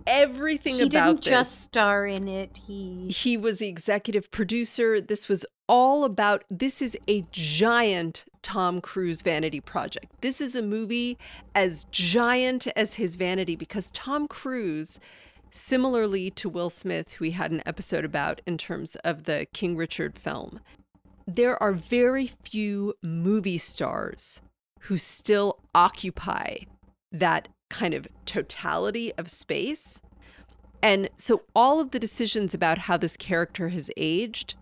[0.05, 1.25] everything he about didn't this.
[1.25, 2.59] just star in it.
[2.67, 5.01] He He was the executive producer.
[5.01, 10.13] This was all about this is a giant Tom Cruise vanity project.
[10.21, 11.17] This is a movie
[11.53, 14.99] as giant as his vanity because Tom Cruise
[15.49, 19.75] similarly to Will Smith who we had an episode about in terms of the King
[19.75, 20.59] Richard film.
[21.27, 24.41] There are very few movie stars
[24.81, 26.59] who still occupy
[27.11, 30.01] that kind of totality of space.
[30.81, 34.55] And so all of the decisions about how this character has aged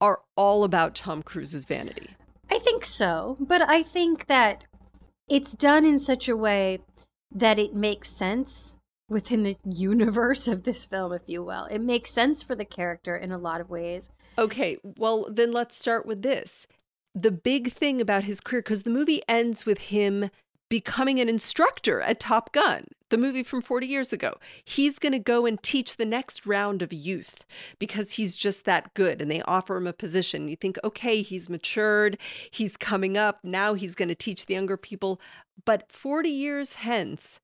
[0.00, 2.10] are all about Tom Cruise's vanity.
[2.50, 4.64] I think so, but I think that
[5.28, 6.78] it's done in such a way
[7.30, 8.77] that it makes sense
[9.08, 11.64] within the universe of this film, if you will.
[11.66, 14.10] It makes sense for the character in a lot of ways.
[14.38, 16.66] Okay, well, then let's start with this.
[17.14, 20.30] The big thing about his career, because the movie ends with him
[20.68, 24.34] becoming an instructor at Top Gun, the movie from 40 years ago.
[24.64, 27.46] He's going to go and teach the next round of youth
[27.78, 29.22] because he's just that good.
[29.22, 30.48] And they offer him a position.
[30.48, 32.18] You think, okay, he's matured,
[32.50, 33.40] he's coming up.
[33.42, 35.20] Now he's going to teach the younger people.
[35.64, 37.40] But 40 years hence,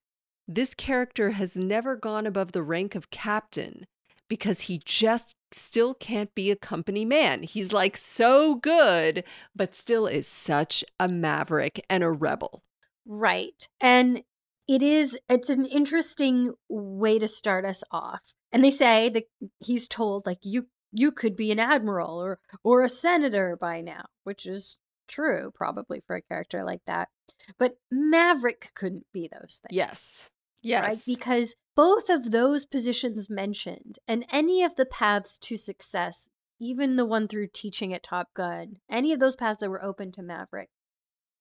[0.46, 3.86] this character has never gone above the rank of captain
[4.28, 7.42] because he just still can't be a company man.
[7.42, 9.24] He's like so good,
[9.54, 12.62] but still is such a maverick and a rebel.
[13.06, 13.68] Right.
[13.80, 14.22] And
[14.66, 18.22] it is it's an interesting way to start us off.
[18.52, 19.24] And they say that
[19.60, 24.06] he's told like you you could be an admiral or or a senator by now,
[24.24, 24.76] which is
[25.06, 27.08] true probably for a character like that.
[27.58, 29.76] But Maverick couldn't be those things.
[29.76, 30.30] Yes.
[30.64, 30.82] Yes.
[30.82, 31.16] Right?
[31.16, 36.26] Because both of those positions mentioned and any of the paths to success,
[36.60, 40.12] even the one through teaching at Top Gun, any of those paths that were open
[40.12, 40.70] to Maverick,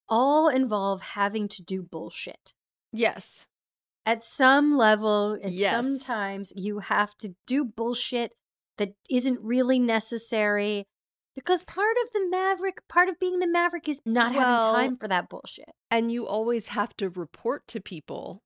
[0.10, 2.54] all involve having to do bullshit.
[2.92, 3.48] Yes.
[4.06, 5.72] At some level, and Yes.
[5.72, 8.34] sometimes you have to do bullshit
[8.78, 10.86] that isn't really necessary
[11.36, 14.98] because part of the Maverick, part of being the Maverick is not Well, having time
[14.98, 15.72] for that bullshit.
[15.90, 18.44] And you always have to report to people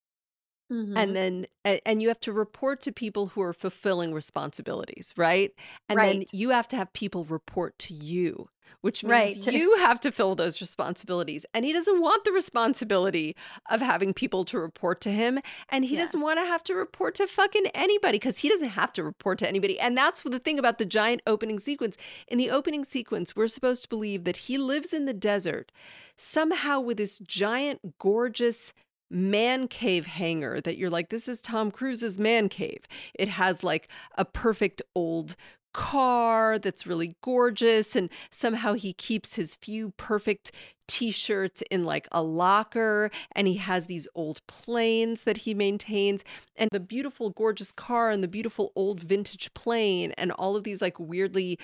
[0.71, 0.97] Mhm.
[0.97, 1.47] and then
[1.85, 5.53] and you have to report to people who are fulfilling responsibilities right
[5.87, 8.49] and then you have to have people report to you
[8.81, 9.53] which means Right.
[9.55, 13.33] you have to fill those responsibilities and he doesn't want the responsibility
[13.69, 15.39] of having people to report to him
[15.69, 16.01] and he Yeah.
[16.01, 19.39] doesn't want to have to report to fucking anybody because he doesn't have to report
[19.39, 21.95] to anybody and that's the thing about the giant opening sequence
[22.27, 25.71] in the opening sequence we're supposed to believe that he lives in the desert
[26.17, 28.73] somehow with this giant gorgeous
[29.09, 32.87] man cave hangar that you're like, this is Tom Cruise's man cave.
[33.13, 33.87] It has like
[34.17, 35.35] a perfect old
[35.73, 37.95] car that's really gorgeous.
[37.95, 40.51] And somehow he keeps his few perfect
[40.87, 43.11] t shirts in like a locker.
[43.33, 46.23] And he has these old planes that he maintains.
[46.55, 50.81] And the beautiful, gorgeous car and the beautiful old vintage plane and all of these
[50.81, 51.59] like weirdly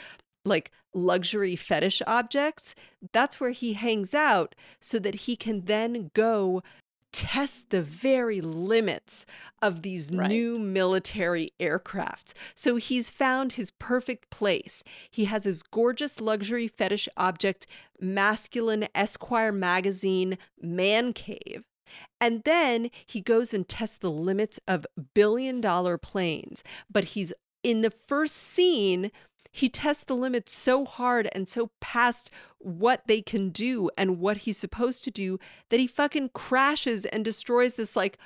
[0.45, 2.75] like luxury fetish objects,
[3.13, 6.61] that's where he hangs out so that he can then go
[7.14, 9.26] test the very limits
[9.61, 10.28] of these Right.
[10.28, 12.34] new military aircrafts.
[12.55, 14.84] So he's found his perfect place.
[15.09, 17.66] He has his gorgeous luxury fetish object,
[18.01, 21.64] masculine Esquire magazine man cave.
[22.20, 26.64] And then he goes and tests the limits of billion dollar planes.
[26.91, 29.11] But he's in the first scene,
[29.56, 34.38] he tests the limits so hard and so past what they can do and what
[34.38, 35.39] he's supposed to do
[35.70, 38.18] that he fucking crashes and destroys this like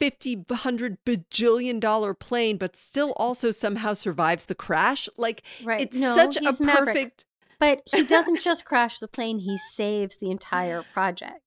[0.00, 5.82] 50 100 bajillion dollar plane but still also somehow survives the crash like Right.
[5.82, 6.86] it's No, such a Maverick.
[6.86, 7.26] perfect
[7.60, 11.40] But he doesn't just crash the plane, he saves the entire project.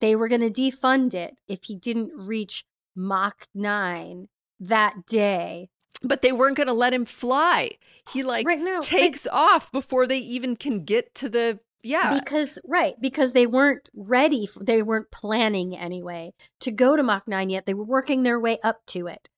[0.00, 2.64] They were going to defund it if he didn't reach
[2.94, 4.28] Mach 9
[4.60, 5.70] that day.
[6.06, 7.70] But they weren't going to let him fly
[8.10, 12.18] he like Right, no, but- takes off before they even can get to the yeah
[12.18, 17.26] Because, right, because they weren't ready, for, they weren't planning anyway to go to Mach
[17.28, 17.66] 9 yet.
[17.66, 19.28] They were working their way up to it.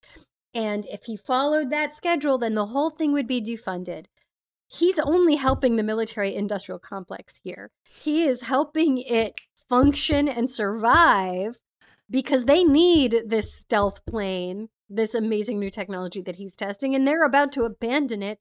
[0.55, 4.07] And if he followed that schedule, then the whole thing would be defunded.
[4.67, 7.71] He's only helping the military industrial complex here.
[8.03, 9.35] He is helping it
[9.69, 11.59] function and survive
[12.11, 17.25] because they need this stealth plane, this amazing new technology that he's testing, and they're
[17.25, 18.39] about to abandon it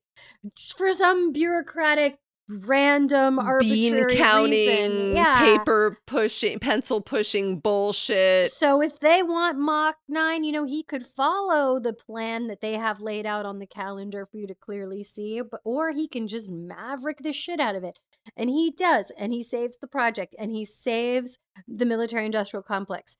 [0.75, 2.19] for some bureaucratic,
[2.49, 5.15] random, arbitrary bean counting.
[5.15, 5.39] Yeah.
[5.57, 11.05] paper pushing pencil pushing bullshit So if they want Mach 9, you know, he could
[11.05, 15.03] follow the plan that they have laid out on the calendar for you to clearly
[15.03, 17.99] see, but or he can just maverick the shit out of it.
[18.35, 23.17] And he does, and he saves the project and he saves the military industrial complex.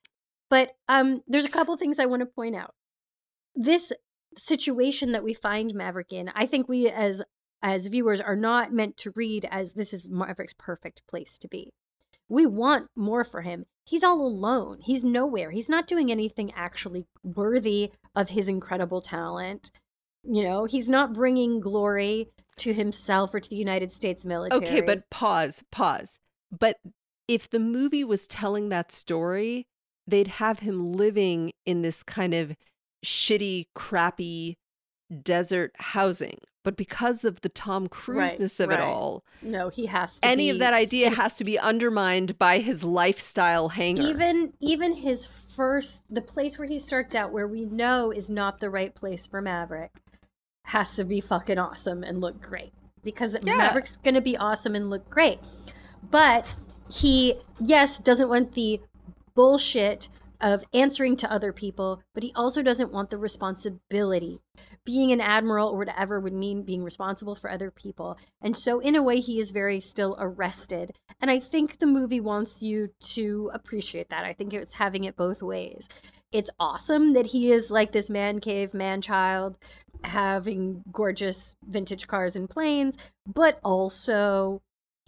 [0.48, 2.74] But um there's a couple things I want to point out.
[3.58, 3.92] This
[4.36, 7.22] situation that we find Maverick in, I think we as
[7.60, 11.72] as viewers are not meant to read as this is Maverick's perfect place to be.
[12.28, 13.66] We want more for him.
[13.84, 14.78] He's all alone.
[14.84, 15.50] He's nowhere.
[15.50, 19.72] He's not doing anything actually worthy of his incredible talent.
[20.22, 22.28] You know, he's not bringing glory
[22.58, 24.64] to himself or to the United States military.
[24.64, 26.20] Okay, but pause, pause.
[26.56, 26.76] But
[27.26, 29.66] if the movie was telling that story,
[30.06, 32.54] they'd have him living in this kind of
[33.04, 34.56] shitty, crappy
[35.22, 36.38] desert housing.
[36.64, 38.80] But because of the Tom Cruiseness right, of right.
[38.80, 40.28] it all, no, he has to.
[40.28, 44.02] Any of that idea has to be undermined by his lifestyle hangar.
[44.02, 48.60] Even even his first, the place where he starts out, where we know is not
[48.60, 49.92] the right place for Maverick,
[50.64, 53.56] has to be fucking awesome and look great because yeah.
[53.56, 55.38] Maverick's gonna be awesome and look great.
[56.10, 56.54] But
[56.90, 58.80] he, yes, doesn't want the
[59.34, 60.08] bullshit
[60.40, 64.40] of answering to other people, but he also doesn't want the responsibility.
[64.84, 68.18] Being an admiral or whatever would mean being responsible for other people.
[68.40, 70.92] And so, in a way, he is very still arrested.
[71.20, 74.24] And I think the movie wants you to appreciate that.
[74.24, 75.88] I think it's having it both ways.
[76.30, 79.56] It's awesome that he is like this man cave, man child,
[80.04, 84.62] having gorgeous vintage cars and planes, but also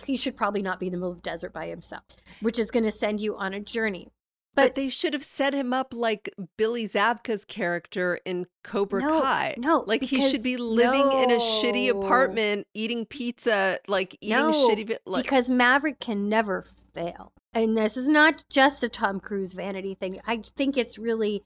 [0.04, 2.04] he should probably not be in the middle of the desert by himself,
[2.40, 4.08] which is going to send you on a journey.
[4.54, 9.20] But, but, they should have set him up like Billy Zabka's character in Cobra no,
[9.20, 9.54] Kai.
[9.58, 11.22] No, like he should be living no.
[11.22, 14.96] in a shitty apartment, eating pizza, like eating no, shitty.
[15.06, 19.94] Like, because Maverick can never fail, and this is not just a Tom Cruise vanity
[19.94, 20.20] thing.
[20.26, 21.44] I think it's really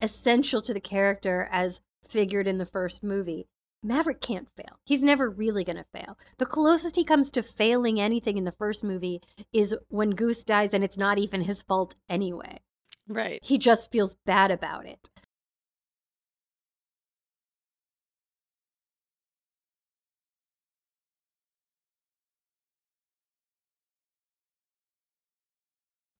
[0.00, 3.48] essential to the character as figured in the first movie.
[3.82, 4.80] Maverick can't fail.
[4.84, 6.18] He's never really going to fail.
[6.38, 9.22] The closest he comes to failing anything in the first movie
[9.52, 12.60] is when Goose dies and it's not even his fault anyway.
[13.08, 13.40] Right.
[13.44, 15.08] He just feels bad about it.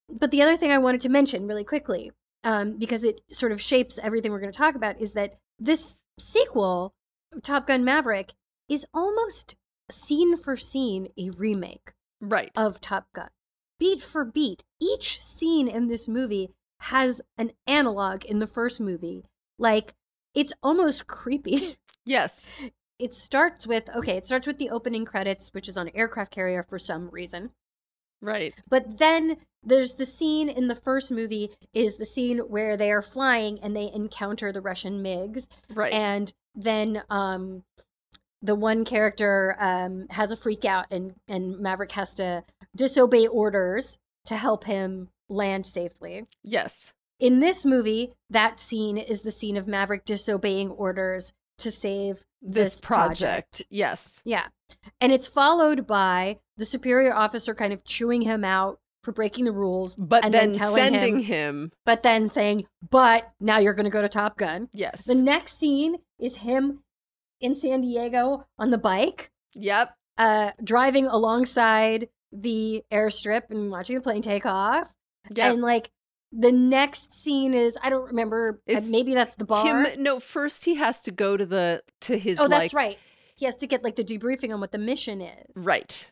[0.09, 2.11] But the other thing I wanted to mention really quickly,
[2.45, 5.95] um, because it sort of shapes everything we're going to talk about, is that this
[6.19, 6.95] sequel
[7.43, 8.35] Top Gun Maverick
[8.69, 9.57] is almost
[9.91, 13.29] scene for scene a remake right of Top Gun.
[13.79, 16.51] Beat for beat, each scene in this movie
[16.81, 19.25] has an analog in the first movie.
[19.59, 19.95] Like
[20.35, 21.77] it's almost creepy.
[22.09, 22.49] Yes.
[23.01, 26.31] It starts with okay, it starts with the opening credits, which is on an aircraft
[26.31, 27.51] carrier for some reason.
[28.23, 28.55] Right.
[28.69, 33.03] But then there's the scene in the first movie is the scene where they are
[33.03, 35.49] flying and they encounter the Russian MiGs.
[35.75, 35.93] Right.
[35.93, 37.63] And then um,
[38.43, 42.45] the one character um, has a freak out and, and Maverick has to
[42.75, 46.25] disobey orders to help him land safely.
[46.43, 46.93] Yes.
[47.19, 52.75] In this movie, that scene is the scene of Maverick disobeying orders to save this,
[52.75, 53.19] this project.
[53.19, 53.63] project.
[53.71, 54.21] Yes.
[54.25, 54.47] Yeah.
[55.01, 59.53] And it's followed by the superior officer kind of chewing him out for breaking the
[59.53, 61.25] rules, but and then, then sending him,
[61.61, 65.05] him, but then saying, "But now you're going to go to Top Gun." Yes.
[65.05, 66.81] The next scene is him
[67.41, 69.31] in San Diego on the bike.
[69.55, 69.95] Yep.
[70.19, 74.93] Uh, driving alongside the airstrip and watching the plane take off.
[75.31, 75.53] Yeah.
[75.53, 75.93] And like
[76.33, 78.61] the next scene is I don't remember.
[78.69, 79.85] Uh, it's maybe that's the bar.
[79.85, 82.41] Him, no, first he has to go to the to his.
[82.41, 82.99] Oh, that's right.
[83.37, 85.53] He has to get like the debriefing on what the mission is.
[85.55, 86.11] Right.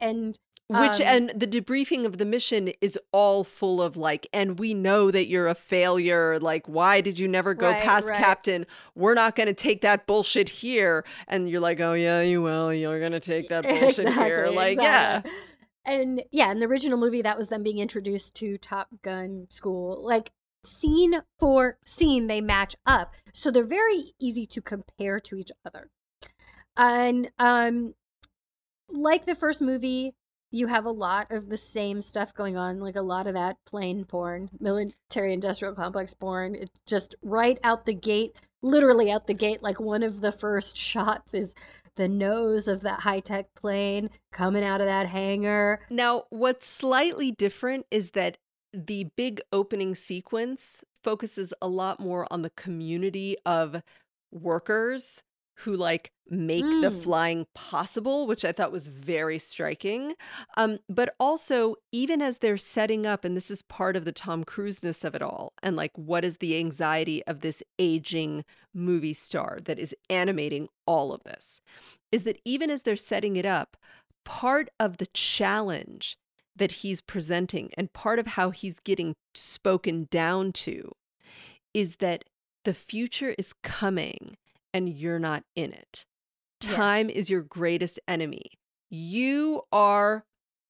[0.00, 0.38] And
[0.80, 4.74] which um, and the debriefing of the mission is all full of like and we
[4.74, 6.38] know that you're a failure.
[6.40, 8.18] Like why did you never go right, past right.
[8.18, 8.66] captain?
[8.94, 11.04] We're not going to take that bullshit here.
[11.28, 12.72] And you're like oh yeah you will.
[12.72, 15.30] You're going to take that bullshit exactly, here like exactly.
[15.32, 15.38] yeah.
[15.84, 20.04] And yeah in the original movie that was them being introduced to top gun school.
[20.04, 20.32] Like
[20.64, 23.14] scene for scene they match up.
[23.32, 25.90] So they're very easy to compare to each other.
[26.76, 27.94] And um
[28.92, 30.14] like the first movie
[30.52, 33.56] you have a lot of the same stuff going on, like a lot of that
[33.64, 36.54] plane porn, military industrial complex porn.
[36.54, 39.62] It's just right out the gate, literally out the gate.
[39.62, 41.54] Like one of the first shots is
[41.96, 45.80] the nose of that high tech plane coming out of that hangar.
[45.90, 48.38] Now, what's slightly different is that
[48.72, 53.82] the big opening sequence focuses a lot more on the community of
[54.30, 55.22] workers
[55.62, 56.82] who like make mm.
[56.82, 60.14] the flying possible, which I thought was very striking.
[60.56, 64.44] Um, but also, even as they're setting up, and this is part of the Tom
[64.44, 68.44] Cruiseness of it all, and like what is the anxiety of this aging
[68.74, 71.60] movie star that is animating all of this,
[72.10, 73.76] is that even as they're setting it up,
[74.24, 76.16] part of the challenge
[76.54, 80.92] that he's presenting and part of how he's getting spoken down to
[81.72, 82.24] is that
[82.64, 84.36] the future is coming
[84.72, 86.04] and you're not in it.
[86.60, 87.16] Time Yes.
[87.16, 88.52] is your greatest enemy.
[88.90, 90.24] You are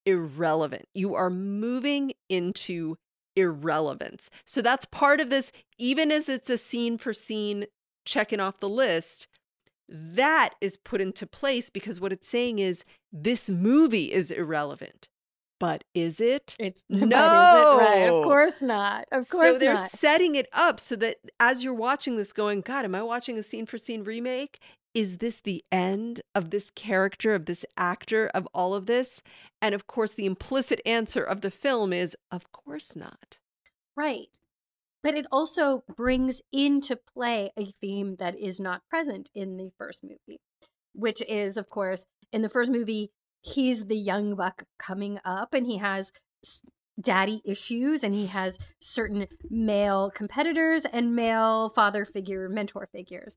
[0.06, 0.86] irrelevant.
[0.94, 2.96] You are moving into
[3.36, 4.30] irrelevance.
[4.46, 7.66] So that's part of this, even as it's a scene for scene
[8.04, 9.28] checking off the list.
[9.88, 15.08] That is put into place because what it's saying is this movie is irrelevant.
[15.62, 16.56] But is it?
[16.58, 18.06] It's is it right?
[18.08, 18.18] No.
[18.18, 19.04] Of course not.
[19.12, 19.52] Of course not.
[19.52, 19.78] so they're not.
[19.78, 23.44] setting it up so that as you're watching this, going, God, am I watching a
[23.44, 24.58] scene for scene remake?
[24.92, 29.22] Is this the end of this character, of this actor, of all of this?
[29.60, 33.38] And of course, the implicit answer of the film is, of course not.
[33.96, 34.36] Right.
[35.00, 40.02] But it also brings into play a theme that is not present in the first
[40.02, 40.40] movie,
[40.92, 45.66] which is, of course, in the first movie, he's the young buck coming up and
[45.66, 46.12] he has
[47.00, 53.36] daddy issues and he has certain male competitors and male father figure, mentor figures.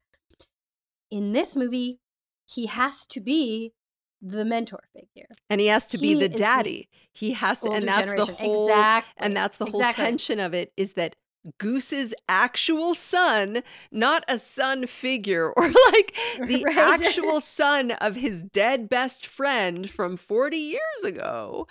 [1.09, 1.99] In this movie,
[2.45, 3.73] he has to be
[4.21, 5.27] the mentor figure.
[5.49, 6.89] And he has to be the is the daddy.
[7.13, 9.13] he has to, and that's the whole, Exactly.
[9.17, 10.05] and that's the whole Exactly.
[10.05, 11.15] tension of it is that
[11.57, 16.15] Goose's actual son, not a son figure or like
[16.47, 16.77] the Right.
[16.77, 21.67] actual son of his dead best friend from 40 years ago,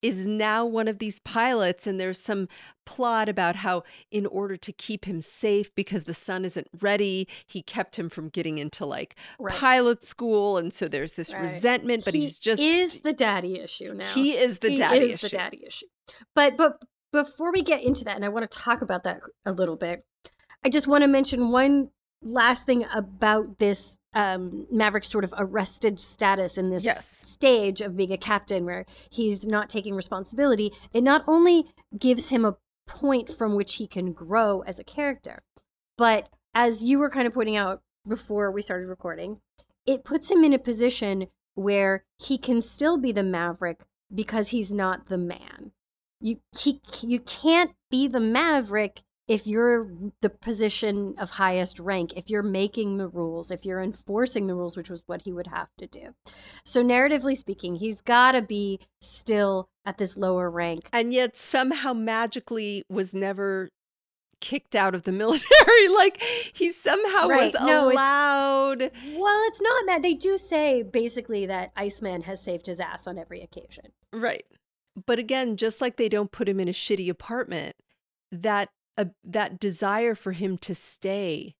[0.00, 1.86] is now one of these pilots.
[1.86, 2.48] And there's some
[2.84, 7.62] plot about how, in order to keep him safe because the son isn't ready, he
[7.62, 9.54] kept him from getting into like Right.
[9.56, 10.58] pilot school.
[10.58, 11.42] And so there's this Right.
[11.42, 12.60] resentment, but he he's just.
[12.60, 14.12] is the daddy issue now.
[14.12, 15.28] He is the He daddy is issue.
[15.28, 15.86] the daddy issue.
[16.34, 16.82] But but
[17.12, 20.04] before we get into that, and I want to talk about that a little bit,
[20.64, 21.90] I just want to mention one
[22.22, 27.06] last thing about this um, Maverick sort of arrested status in this Yes.
[27.06, 30.72] stage of being a captain, where he's not taking responsibility.
[30.92, 31.66] It not only
[31.98, 32.56] gives him a
[32.86, 35.42] point from which he can grow as a character,
[35.96, 39.40] but as you were kind of pointing out before we started recording,
[39.86, 43.80] it puts him in a position where he can still be the maverick
[44.14, 45.72] because he's not the man.
[46.22, 49.88] You he you can't be the maverick if you're
[50.20, 54.76] the position of highest rank, if you're making the rules, if you're enforcing the rules,
[54.76, 56.14] which was what he would have to do.
[56.64, 60.88] So narratively speaking, he's got to be still at this lower rank.
[60.92, 63.68] and yet somehow magically was never
[64.40, 65.88] kicked out of the military.
[65.88, 66.20] like
[66.52, 67.44] he somehow Right.
[67.44, 68.90] was No, it's- allowed.
[69.16, 73.18] Well, it's not that they do say basically that Iceman has saved his ass on
[73.18, 73.92] every occasion.
[74.12, 74.44] Right.
[75.06, 77.76] But again, just like they don't put him in a shitty apartment,
[78.30, 81.54] that uh, that desire for him to stay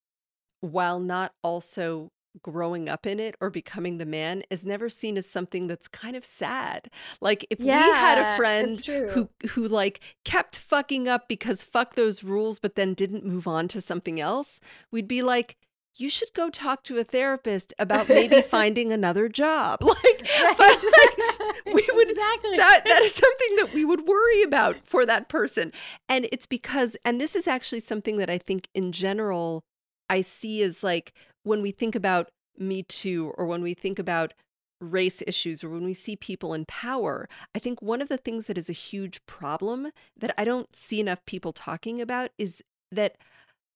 [0.61, 2.11] while not also
[2.41, 6.15] growing up in it or becoming the man is never seen as something that's kind
[6.15, 6.89] of sad.
[7.21, 12.23] Like if we had a friend who who like kept fucking up because fuck those
[12.23, 14.59] rules but then didn't move on to something else,
[14.91, 15.57] we'd be like
[15.95, 19.79] you should go talk to a therapist about maybe finding another job.
[20.03, 20.57] Like, Right.
[20.57, 25.05] but like we would exactly that that is something that we would worry about for
[25.05, 25.71] that person
[26.09, 29.63] and it's because and this is actually something that i think in general
[30.09, 31.13] i see as like
[31.43, 34.33] when we think about me too or when we think about
[34.81, 38.45] race issues or when we see people in power i think one of the things
[38.47, 43.15] that is a huge problem that i don't see enough people talking about is that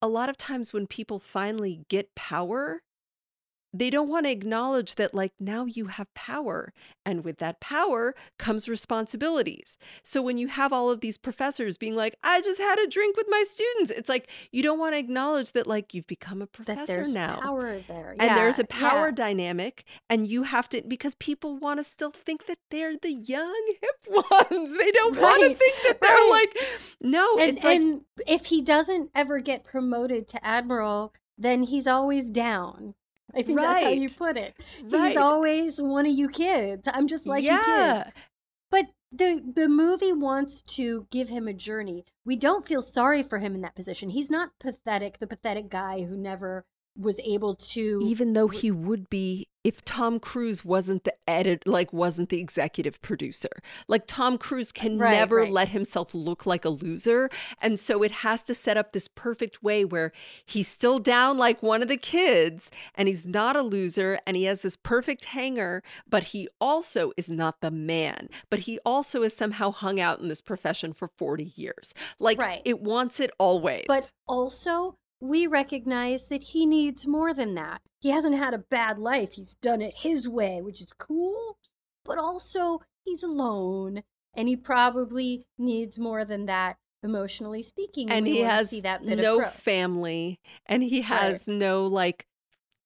[0.01, 2.83] a lot of times when people finally get power
[3.78, 6.73] they don't want to acknowledge that like now you have power
[7.05, 11.95] and with that power comes responsibilities so when you have all of these professors being
[11.95, 14.99] like i just had a drink with my students it's like you don't want to
[14.99, 18.15] acknowledge that like you've become a professor there's now power there.
[18.19, 19.15] and there's a power yeah.
[19.15, 23.73] dynamic and you have to because people want to still think that they're the young
[23.82, 26.47] hip ones they don't want to think that they're right.
[26.53, 26.57] like
[27.01, 31.88] no And, it's like and if he doesn't ever get promoted to admiral, then he's
[31.88, 32.95] always down.
[33.36, 34.55] I think that's how you put it.
[34.84, 35.09] Right.
[35.09, 36.88] He's always one of you kids.
[36.91, 37.67] I'm just like you kids.
[37.67, 38.09] yeah
[38.71, 42.05] But the the movie wants to give him a journey.
[42.25, 44.09] We don't feel sorry for him in that position.
[44.09, 46.65] He's not pathetic, the pathetic guy who never
[46.97, 51.91] was able to even though he would be if Tom Cruise wasn't the edit like
[51.91, 53.49] wasn't the executive producer.
[53.89, 55.51] Like Tom Cruise can Right, never right.
[55.51, 57.29] let himself look like a loser
[57.61, 60.13] and so it has to set up this perfect way where
[60.45, 64.45] he's still down like one of the kids and he's not a loser and he
[64.45, 69.35] has this perfect hanger but he also is not the man but he also is
[69.35, 71.93] somehow hung out in this profession for 40 years.
[72.19, 72.61] Like Right.
[72.63, 73.85] it wants it always.
[73.87, 77.82] But also, we recognize that he needs more than that.
[77.99, 79.34] He hasn't had a bad life.
[79.34, 81.57] He's done it his way, which is cool.
[82.05, 84.03] But also, he's alone.
[84.34, 88.09] And he probably needs more than that emotionally speaking.
[88.09, 92.28] And he has see that bit no family and he has no like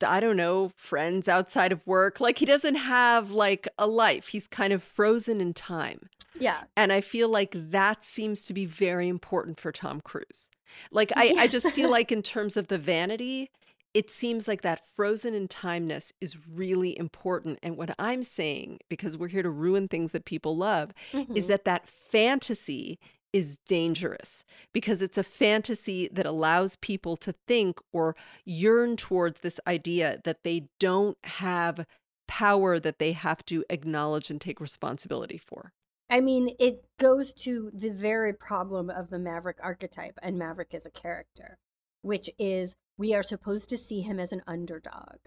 [0.04, 2.20] I don't know, friends outside of work.
[2.20, 4.30] Like he doesn't have like a life.
[4.30, 6.10] He's kind of frozen in time.
[6.40, 6.64] yeah.
[6.76, 10.50] And I feel like that seems to be very important for Tom Cruise.
[10.92, 13.50] Like I, I just feel like in terms of the vanity,
[13.94, 17.60] it seems like that frozen in timeness is really important.
[17.62, 21.48] And what I'm saying, because we're here to ruin things that people love, is Mhm.
[21.48, 23.00] that that fantasy
[23.34, 24.44] is dangerous
[24.74, 28.16] because it's a fantasy that allows people to think or
[28.46, 31.86] yearn towards this idea that they don't have
[32.28, 35.74] power that they have to acknowledge and take responsibility for.
[36.12, 40.86] I mean, it goes to the very problem of the Maverick archetype and Maverick as
[40.86, 41.57] a character,
[42.01, 45.20] which is we are supposed to see him as an underdog.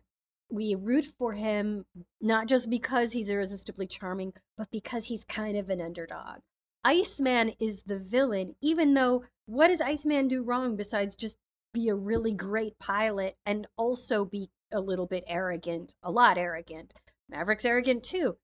[0.51, 1.87] We root for him
[2.21, 6.41] not just because he's irresistibly charming, but because he's kind of an underdog.
[6.85, 11.39] Iceman is the villain, even though what does Iceman do wrong besides just
[11.73, 16.93] be a really great pilot and also be a little bit arrogant, a lot arrogant?
[17.31, 18.37] Maverick's arrogant too.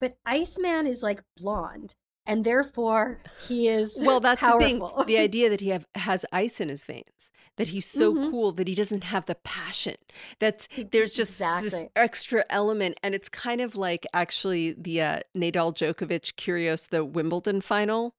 [0.00, 1.94] But Iceman is like blonde,
[2.26, 4.88] and therefore he is Well, that's powerful.
[4.96, 5.06] the thing.
[5.06, 8.30] The idea that he have, has ice in his veins, that he's so Mhm.
[8.30, 9.96] cool that he doesn't have the passion.
[10.38, 12.98] That there's just this extra element.
[13.02, 18.14] And it's kind of like actually the uh, Nadal Djokovic Kyrgios the Wimbledon final,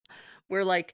[0.47, 0.93] where like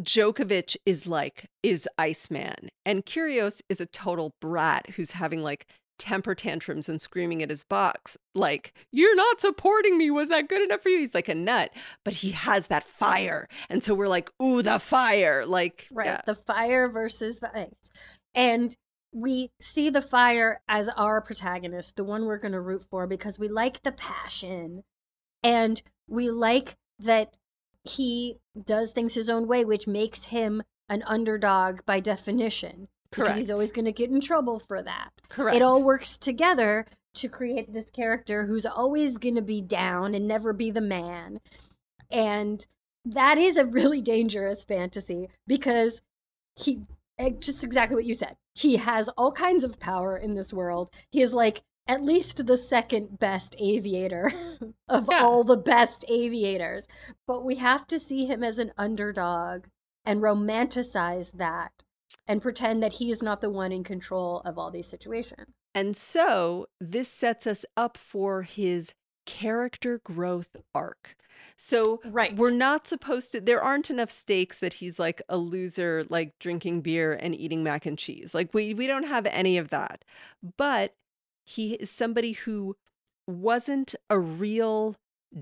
[0.00, 2.68] Djokovic is like, is Iceman.
[2.84, 5.66] And Kyrgios is a total brat who's having like
[5.98, 10.62] temper tantrums and screaming at his box like you're not supporting me was that good
[10.62, 11.70] enough for you he's like a nut
[12.04, 16.20] but he has that fire and so we're like ooh the fire like right, yeah.
[16.26, 17.90] the fire versus the ice.
[18.34, 18.76] And
[19.12, 23.38] we see the fire as our protagonist, the one we're going to root for because
[23.38, 24.84] we like the passion
[25.42, 27.36] and we like that
[27.84, 32.88] he does things his own way, which makes him an underdog by definition.
[33.16, 35.10] Because he's always going to get in trouble for that.
[35.28, 40.14] correct It all works together to create this character who's always going to be down
[40.14, 41.40] and never be the man.
[42.10, 42.66] And
[43.04, 46.02] that is a really dangerous fantasy because
[46.56, 46.82] he,
[47.18, 50.90] eh, just exactly what you said, he has all kinds of power in this world.
[51.10, 54.32] He is like at least the second best aviator
[54.88, 55.22] of Yeah.
[55.22, 56.86] all the best aviators.
[57.26, 59.66] But we have to see him as an underdog
[60.04, 61.84] and romanticize that
[62.28, 65.48] and pretend that he is not the one in control of all these situations.
[65.74, 68.92] and so this sets us up for his
[69.26, 71.16] character growth arc
[71.56, 72.34] so Right.
[72.36, 76.80] we're not supposed to there aren't enough stakes that he's like a loser like drinking
[76.82, 80.04] beer and eating mac and cheese like we we don't have any of that
[80.56, 80.94] but
[81.44, 82.76] he is somebody who
[83.26, 84.94] wasn't a real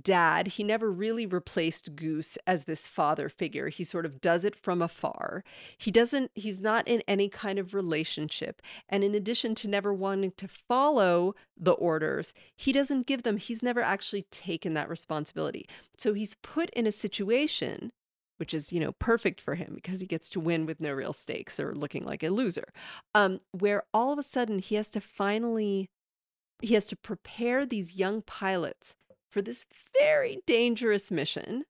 [0.02, 3.68] dad he never really replaced goose as this father figure.
[3.68, 5.44] He sort of does it from afar.
[5.78, 8.60] He doesn't he's not in any kind of relationship.
[8.88, 13.62] And in addition to never wanting to follow the orders he doesn't give them he's
[13.62, 15.68] never actually taken that responsibility.
[15.96, 17.92] So he's put in a situation
[18.36, 21.12] which is you know perfect for him because he gets to win with no real
[21.12, 22.72] stakes or looking like a loser
[23.14, 25.88] um where all of a sudden he has to finally
[26.60, 28.94] he has to prepare these young pilots
[29.34, 29.66] for this
[30.00, 31.64] very dangerous mission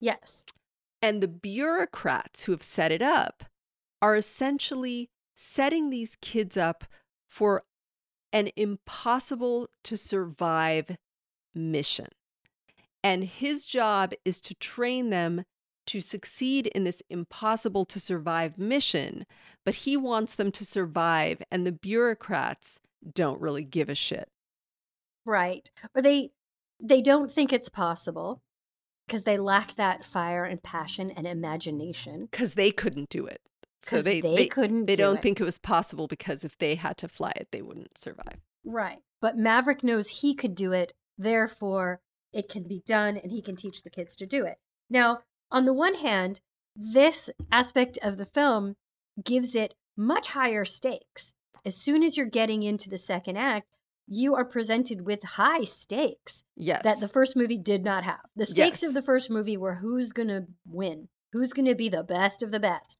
[0.00, 0.44] Yes.
[1.02, 3.44] and the bureaucrats who have set it up
[4.00, 6.84] are essentially setting these kids up
[7.28, 7.64] for
[8.32, 10.96] an impossible to survive
[11.54, 12.06] mission.
[13.04, 15.44] And his job is to train them
[15.86, 19.26] to succeed in this impossible to survive mission,
[19.66, 22.80] but he wants them to survive, and the bureaucrats
[23.14, 24.28] don't really give a shit.
[25.26, 25.70] Right.
[25.94, 26.30] Or they
[26.82, 28.42] they don't think it's possible
[29.06, 32.28] because they lack that fire and passion and imagination.
[32.30, 33.40] because they couldn't do it.
[33.82, 35.22] So they, they they, couldn't They do don't it.
[35.22, 38.38] think it was possible because if they had to fly it, they wouldn't survive.
[38.64, 38.98] Right.
[39.20, 42.00] But Maverick knows he could do it, therefore
[42.32, 44.58] it can be done and he can teach the kids to do it.
[44.90, 45.20] Now,
[45.50, 46.40] on the one hand,
[46.76, 48.76] this aspect of the film
[49.24, 51.34] gives it much higher stakes.
[51.64, 53.66] As soon as you're getting into the second act,
[54.12, 56.82] you are presented with high stakes Yes.
[56.82, 58.18] that the first movie did not have.
[58.34, 58.88] The stakes Yes.
[58.88, 62.42] of the first movie were who's going to win, who's going to be the best
[62.42, 62.98] of the best.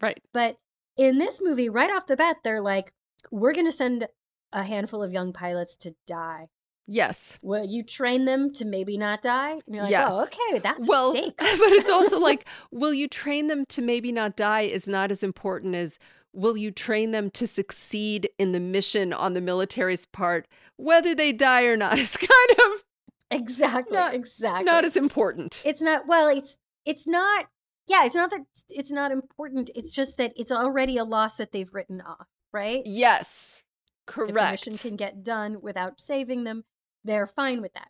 [0.00, 0.18] right.
[0.32, 0.56] But
[0.96, 2.92] in this movie, right off the bat, they're like,
[3.30, 4.08] we're going to send
[4.52, 6.46] a handful of young pilots to die.
[6.86, 7.38] Yes.
[7.42, 9.50] Will you train them to maybe not die?
[9.66, 10.12] And you're like, oh, Yes.
[10.12, 11.34] oh, okay, that's well, stakes.
[11.58, 15.22] but it's also like, will you train them to maybe not die is not as
[15.22, 15.98] important as
[16.36, 21.32] will you train them to succeed in the mission on the military's part, whether they
[21.32, 22.84] die or not is kind of
[23.30, 24.64] exactly, not- exactly.
[24.64, 25.62] not as important.
[25.64, 27.46] it's not, well, it's, it's not
[27.88, 29.70] Yeah, it's not that it's not important.
[29.74, 32.82] It's just that it's already a loss that they've written off, right?
[32.84, 33.62] Yes.
[34.06, 34.30] Correct.
[34.30, 36.64] If the mission can get done without saving them,
[37.04, 37.88] they're fine with that.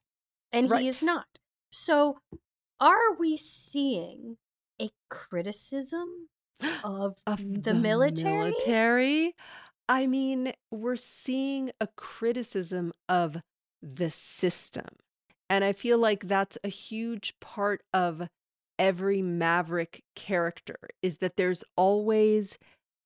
[0.52, 0.82] And right.
[0.82, 1.26] he is not.
[1.70, 2.18] So
[2.80, 4.36] are we seeing
[4.80, 6.28] a criticism
[6.84, 8.50] of, of the, the military?
[8.50, 9.34] military?
[9.88, 13.38] I mean, we're seeing a criticism of
[13.82, 14.86] the system.
[15.48, 18.28] And I feel like that's a huge part of
[18.78, 22.58] every Maverick character is that there's always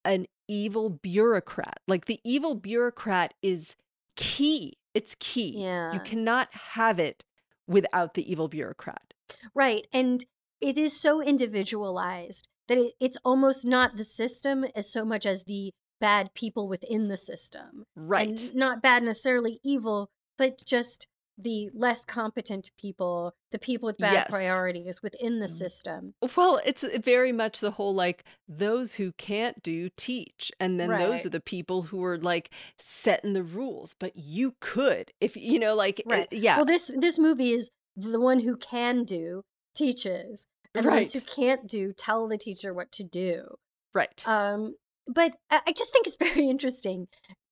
[0.05, 1.81] an evil bureaucrat.
[1.87, 3.77] Like the evil bureaucrat is
[4.17, 4.79] key.
[4.95, 5.63] It's key.
[5.63, 5.93] Yeah.
[5.93, 7.25] You cannot have it
[7.69, 9.15] without the evil bureaucrat.
[9.55, 9.87] Right.
[9.93, 10.25] And
[10.61, 15.43] it is so individualized that it, it's almost not the system as so much as
[15.43, 17.85] the bad people within the system.
[17.97, 18.29] Right.
[18.29, 20.09] And not bad necessarily evil,
[20.39, 24.31] but just the less competent people, the people with bad yes.
[24.31, 25.51] priorities within the mm.
[25.51, 26.15] system.
[26.37, 30.53] Well, it's very much the whole like those who can't do teach.
[30.61, 30.99] And then right.
[31.01, 35.59] those are the people who are like setting the rules, but you could if you
[35.59, 36.29] know like right.
[36.33, 36.57] Uh, yeah.
[36.57, 39.43] Well, this this movie is the one who can do
[39.75, 40.93] teaches and right.
[40.93, 43.57] the ones who can't do tell the teacher what to do.
[43.95, 44.27] Right.
[44.27, 44.75] Um
[45.13, 47.09] but I just think it's very interesting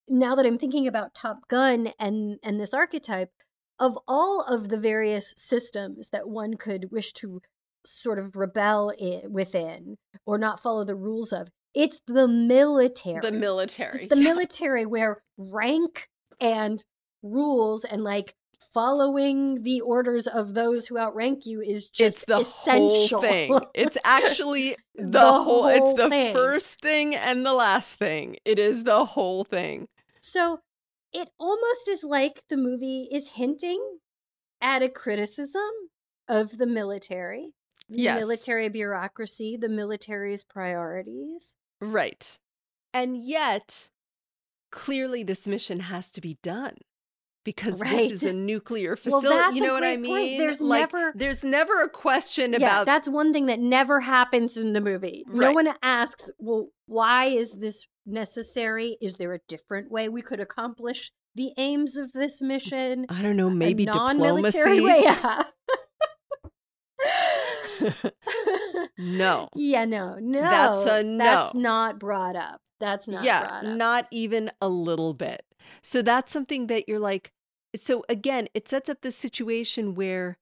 [0.09, 3.31] now that I'm thinking about Top Gun and and this archetype
[3.79, 7.41] of all of the various systems that one could wish to
[7.87, 9.97] sort of rebel in, within
[10.27, 13.21] or not follow the rules of, it's the military.
[13.21, 14.01] The military.
[14.01, 14.33] It's the yeah.
[14.33, 16.09] military where rank
[16.41, 16.85] and
[17.23, 22.38] rules and like following the orders of those who outrank you is just it's the
[22.38, 23.20] essential.
[23.20, 23.61] whole thing.
[23.74, 26.32] It's actually the, the whole, whole, it's the thing.
[26.32, 28.36] first thing and the last thing.
[28.44, 29.88] It is the whole thing.
[30.20, 30.61] So
[31.12, 33.98] it almost is like the movie is hinting
[34.61, 35.62] at a criticism
[36.28, 37.54] of the military,
[37.88, 38.20] the yes.
[38.20, 41.56] military bureaucracy, the military's priorities.
[41.80, 42.36] Right.
[42.92, 43.88] And yet,
[44.70, 46.78] clearly, this mission has to be done
[47.49, 47.96] because right.
[47.96, 49.28] this is a nuclear facility.
[49.28, 50.14] Well, you know what I mean?
[50.14, 50.38] Point.
[50.38, 54.59] There's like, never there's never a question yeah, about That's one thing that never happens
[54.59, 55.24] in the movie.
[55.26, 55.49] Right.
[55.49, 58.99] No one asks, "Well, why is this necessary?
[59.01, 63.36] Is there a different way we could accomplish the aims of this mission?" I don't
[63.36, 64.80] know, maybe diplomacy.
[64.82, 65.05] Way?
[65.05, 65.44] Yeah.
[68.99, 69.49] no.
[69.55, 70.18] Yeah, no.
[70.20, 70.40] No.
[70.42, 71.24] That's a no.
[71.24, 72.61] That's not brought up.
[72.78, 75.42] That's not yeah, not even a little bit.
[75.82, 77.32] So that's something that you're like,
[77.81, 80.39] so again, it sets up this situation where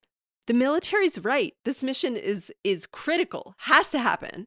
[0.47, 1.55] the military's right.
[1.64, 4.47] This mission is is critical, has to happen.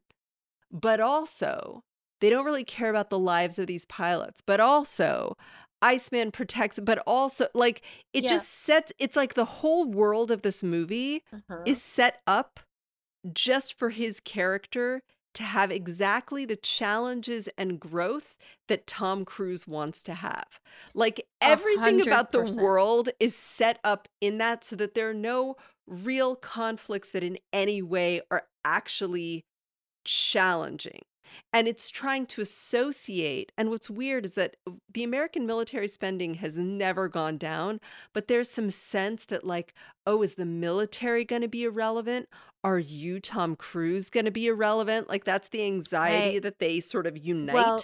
[0.72, 1.84] But also,
[2.22, 4.42] they don't really care about the lives of these pilots.
[4.46, 5.36] But also,
[5.82, 7.82] Iceman protects, but also like
[8.14, 8.30] it yeah.
[8.30, 11.64] just sets it's like the whole world of this movie uh-huh.
[11.66, 12.60] is set up
[13.34, 15.02] just for his character
[15.34, 18.36] to have exactly the challenges and growth
[18.68, 20.60] that Tom Cruise wants to have.
[20.94, 22.08] Like everything 100%.
[22.08, 25.56] about the world is set up in that so that there are no
[25.88, 29.46] real conflicts that in any way are actually
[30.06, 31.02] challenging
[31.54, 33.52] and it's trying to associate.
[33.58, 34.56] And what's weird is that
[34.94, 37.80] the American military spending has never gone down,
[38.14, 39.74] but there's some sense that, like,
[40.06, 42.30] oh, is the military going to be irrelevant?
[42.64, 45.10] Are you, Tom Cruise, going to be irrelevant?
[45.10, 46.42] Like, that's the anxiety right.
[46.44, 47.54] that they sort of unite.
[47.54, 47.80] Well,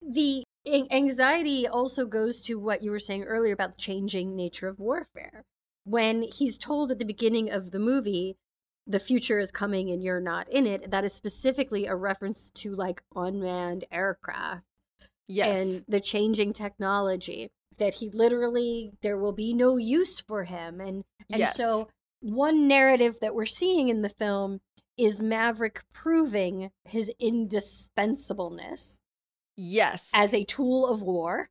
[0.00, 4.78] the anxiety also goes to what you were saying earlier about the changing nature of
[4.78, 5.44] warfare.
[5.84, 8.36] When he's told at the beginning of the movie
[8.86, 12.74] the future is coming and you're not in it that is specifically a reference to
[12.74, 14.64] like unmanned aircraft
[15.28, 15.58] yes.
[15.58, 21.04] and the changing technology that he literally there will be no use for him and
[21.28, 21.56] and yes.
[21.56, 21.88] so
[22.20, 24.60] one narrative that we're seeing in the film
[24.96, 29.00] is Maverick proving his indispensableness
[29.56, 30.10] yes.
[30.14, 31.48] as a tool of war.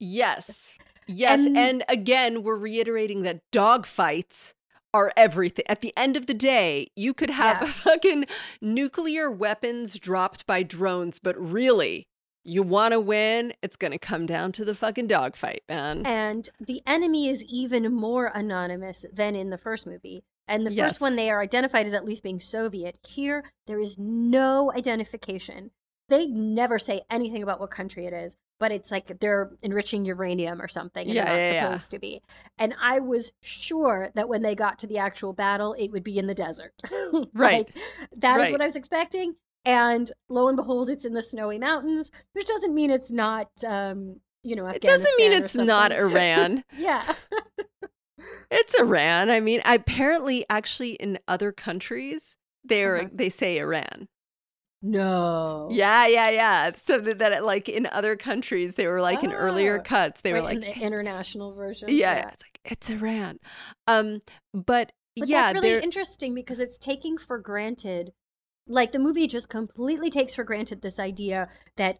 [0.00, 0.72] Yes.
[1.06, 4.52] Yes and, and again we're reiterating that dogfights
[4.94, 5.64] are everything.
[5.68, 7.66] At the end of the day, you could have yeah.
[7.72, 8.26] fucking
[8.60, 12.06] nuclear weapons dropped by drones, but really,
[12.44, 16.06] you want to win, it's going to come down to the fucking dogfight, man.
[16.06, 20.24] And the enemy is even more anonymous than in the first movie.
[20.46, 20.88] And the yes.
[20.88, 22.96] first one, they are identified as at least being Soviet.
[23.06, 25.72] Here, there is no identification.
[26.08, 30.60] They never say anything about what country it is but it's like they're enriching uranium
[30.60, 31.96] or something and yeah, they're not yeah, supposed yeah.
[31.96, 32.22] to be.
[32.58, 36.18] And I was sure that when they got to the actual battle, it would be
[36.18, 36.74] in the desert.
[37.32, 37.66] right.
[37.66, 37.76] Like,
[38.16, 38.46] that right.
[38.46, 39.34] is what I was expecting.
[39.64, 44.20] And lo and behold, it's in the snowy mountains, which doesn't mean it's not, um,
[44.42, 44.90] you know, Afghanistan.
[44.90, 46.64] It doesn't mean it's not Iran.
[46.76, 47.14] yeah.
[48.50, 49.30] it's Iran.
[49.30, 53.08] I mean, apparently, actually, in other countries, they're Uh-huh.
[53.12, 54.08] they say Iran.
[54.80, 55.68] No.
[55.70, 56.70] Yeah, yeah, yeah.
[56.74, 59.82] So that, that like in other countries, they were like in earlier Oh.
[59.82, 61.88] cuts, they were Right, in like, the international version.
[61.90, 63.38] yeah, it's like it's Iran.
[63.86, 64.20] Um,
[64.52, 68.12] but, But yeah, that's really they're interesting because it's taking for granted,
[68.66, 71.98] like the movie just completely takes for granted this idea that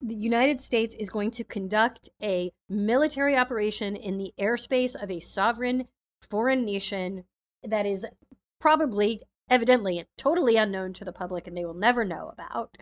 [0.00, 5.20] the United States is going to conduct a military operation in the airspace of a
[5.20, 5.86] sovereign
[6.20, 7.24] foreign nation
[7.64, 8.04] that is
[8.60, 9.22] probably,
[9.52, 12.76] evidently, totally unknown to the public and they will never know about.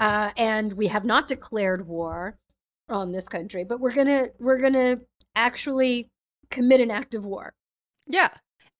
[0.00, 2.38] Uh, and we have not declared war
[2.88, 4.98] on this country, but we're gonna we're gonna
[5.36, 6.10] actually
[6.50, 7.52] commit an act of war.
[8.06, 8.30] yeah.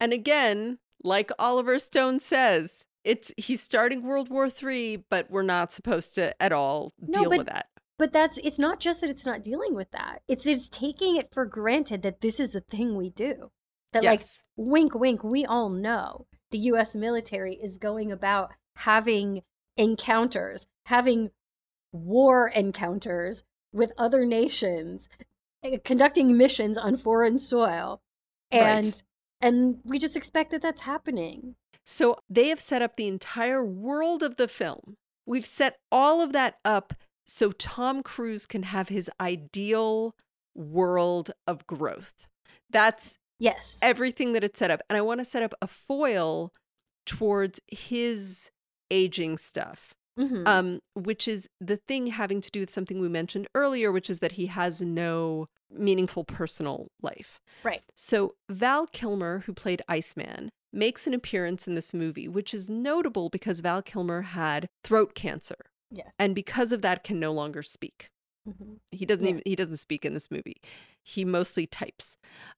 [0.01, 5.73] And again, like Oliver Stone says, it's he's starting World War Three, but we're not
[5.73, 7.67] supposed to at all No, deal but- with that.
[7.99, 10.23] But that's it's not just that it's not dealing with that.
[10.29, 13.51] It's it's taking it for granted that this is a thing we do.
[13.93, 14.23] That like
[14.57, 19.43] wink wink we all know the US military is going about having
[19.77, 21.31] encounters, having
[21.93, 25.09] war encounters with other nations,
[25.63, 28.01] eh, conducting missions on foreign soil.
[28.51, 29.03] And Right.
[29.41, 31.55] and we just expect that that's happening.
[31.87, 34.97] So they have set up the entire world of the film.
[35.27, 36.95] We've set all of that up
[37.27, 40.17] so Tom Cruise can have his ideal
[40.55, 42.27] world of growth.
[42.69, 43.79] That's Yes.
[43.83, 44.81] everything that it's set up.
[44.89, 46.53] And I want to set up a foil
[47.07, 48.51] towards his
[48.91, 49.95] aging stuff.
[50.19, 50.49] Mhm.
[50.49, 54.19] Um, which is the thing having to do with something we mentioned earlier, which is
[54.19, 57.39] that he has no meaningful personal life.
[57.63, 57.83] right.
[57.95, 63.29] So Val Kilmer, who played Iceman, makes an appearance in this movie, which is notable
[63.29, 66.11] because Val Kilmer had throat cancer Yes.
[66.19, 68.09] and because of that can no longer speak.
[68.49, 68.81] Mhm.
[68.91, 69.31] He doesn't Yeah.
[69.31, 70.57] even he doesn't speak in this movie.
[71.05, 72.17] He mostly types.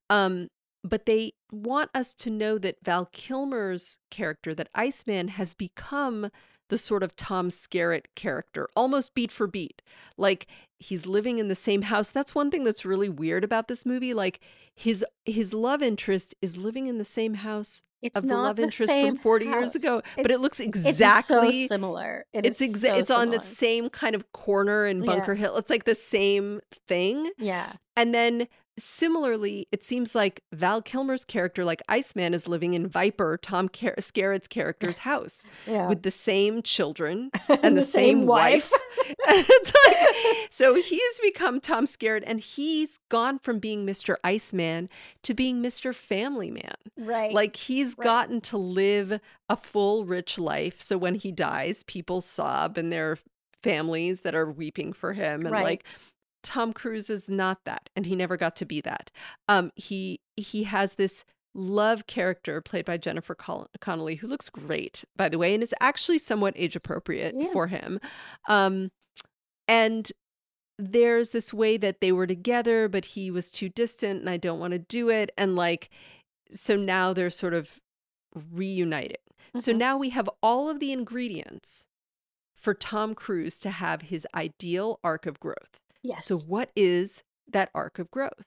[0.09, 0.49] Um
[0.83, 6.31] but they want us to know that Val Kilmer's character, that Iceman, has become
[6.69, 9.83] the sort of Tom Skerritt character, almost beat for beat.
[10.17, 10.47] Like
[10.79, 12.11] he's living in the same house.
[12.13, 14.15] That's one thing that's really weird about this movie.
[14.15, 14.39] Like
[14.77, 18.63] his his love interest is living in the same house It's of the love the
[18.63, 19.55] interest from 40 house.
[19.57, 20.01] years ago.
[20.17, 22.25] but it looks It's exactly so similar.
[22.33, 25.07] It it's exa- so it's on the same kind of corner in Yeah.
[25.07, 25.57] Bunker Hill.
[25.57, 27.33] It's like the same thing.
[27.37, 27.73] Yeah.
[27.97, 28.47] And then
[28.83, 33.95] similarly, it seems like Val Kilmer's character, like Iceman, is living in Viper, Tom Car-
[33.99, 35.89] Skerritt's character's house Yeah.
[35.89, 38.73] with the same children and the, the same, same wife.
[38.73, 38.81] wife.
[39.29, 39.47] Like-
[40.51, 44.17] so he's become Tom Skerritt and he's gone from being Mr.
[44.25, 44.89] Iceman
[45.23, 45.95] to being Mr.
[45.95, 46.75] Family Man.
[46.97, 47.33] right.
[47.33, 48.05] Like he's Right.
[48.05, 50.81] gotten to live a full, rich life.
[50.81, 53.19] So when he dies, people sob and there are
[53.63, 55.43] families that are weeping for him.
[55.43, 55.65] And Right.
[55.65, 55.85] like
[56.43, 59.11] Tom Cruise is not that, and he never got to be that.
[59.49, 61.25] Um, he he has this
[61.55, 65.75] love character played by Jennifer Col- Connelly, who looks great, by the way, and is
[65.81, 67.53] actually somewhat age appropriate Yeah.
[67.53, 67.99] for him.
[68.49, 68.91] Um,
[69.67, 70.11] and
[70.79, 74.61] there's this way that they were together, but he was too distant, and I don't
[74.61, 75.31] want to do it.
[75.37, 75.91] And like,
[76.53, 77.81] so now they're sort of
[78.35, 79.19] reunited.
[79.57, 79.77] So Mhm.
[79.79, 81.87] now we have all of the ingredients
[82.55, 85.81] for Tom Cruise to have his ideal arc of growth.
[86.03, 86.25] Yes.
[86.27, 88.47] So, what is that arc of growth?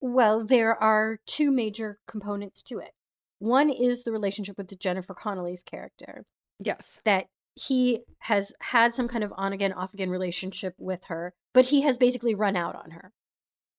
[0.00, 2.90] well, there are two major components to it.
[3.38, 6.24] One is the relationship with the Jennifer Connelly's character
[6.58, 7.00] Yes.
[7.04, 11.66] that he has had some kind of on again off again relationship with her, but
[11.66, 13.12] he has basically run out on her.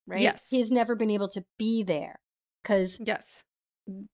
[0.08, 0.22] Right?
[0.22, 0.50] Yes.
[0.50, 2.20] He's never been able to be there
[2.64, 3.44] cuz Yes.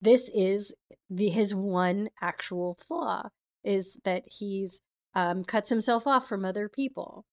[0.02, 0.74] this is
[1.12, 3.30] the his one actual flaw
[3.64, 4.82] is that he's
[5.14, 7.26] um, cuts himself off from other people.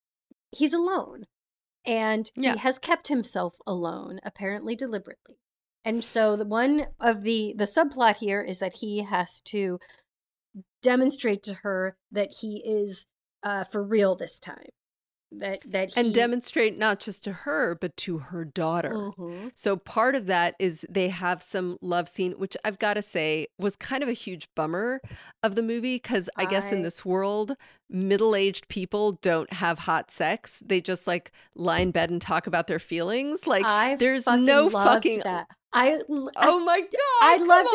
[0.56, 1.26] He's alone,
[1.84, 2.52] and Yeah.
[2.52, 5.38] he has kept himself alone, apparently deliberately.
[5.84, 9.78] And so the one of the the subplot here is that he has to
[10.82, 13.06] demonstrate to her that he is
[13.42, 14.70] uh, for real this time.
[15.32, 18.90] That that he And demonstrate not just to her, but to her daughter.
[18.92, 19.50] Mhm.
[19.54, 23.48] So part of that is they have some love scene, which I've got to say
[23.58, 25.00] was kind of a huge bummer
[25.42, 27.56] of the movie because I guess in this world,
[27.90, 30.62] middle aged people don't have hot sex.
[30.64, 33.46] They just like lie in bed and talk about their feelings.
[33.48, 35.20] Like I there's fucking no fucking.
[35.24, 35.48] that.
[35.72, 36.90] I l- Oh my god!
[37.20, 37.68] I loved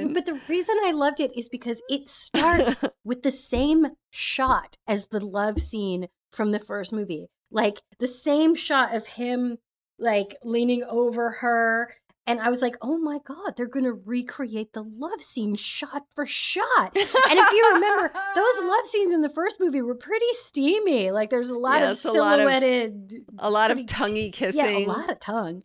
[0.00, 0.08] it.
[0.08, 4.76] The- but the reason I loved it is because it starts with the same shot
[4.86, 7.28] as the love scene from the first movie.
[7.50, 9.58] Like the same shot of him
[9.98, 11.94] like leaning over her.
[12.26, 16.04] And I was like, oh my God, they're going to recreate the love scene shot
[16.14, 16.64] for shot.
[16.96, 21.10] And if you remember, those love scenes in the first movie were pretty steamy.
[21.10, 23.12] Like there's a lot Yes, of a lot of- silhouetted.
[23.38, 24.64] a lot of tonguey kissing.
[24.64, 25.62] Yeah, a lot of tongue.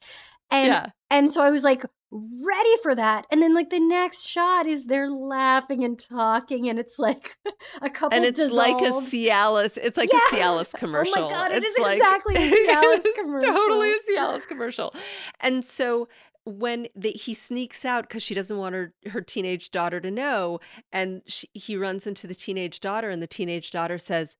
[0.51, 0.85] And yeah.
[1.09, 3.25] and so I was like, ready for that.
[3.31, 7.37] And then like the next shot is they're laughing and talking, and it's like
[7.81, 8.15] a couple.
[8.15, 8.57] And it's dissolves.
[8.57, 9.77] like a Cialis.
[9.81, 10.19] It's like Yeah.
[10.31, 11.13] a Cialis commercial.
[11.17, 13.53] Oh my god, it it's is like, exactly a Cialis it's commercial.
[13.53, 14.93] Totally a Cialis commercial.
[15.39, 16.07] And so
[16.45, 20.59] when the, he sneaks out because she doesn't want her her teenage daughter to know,
[20.91, 24.35] and she, he runs into the teenage daughter, and the teenage daughter says,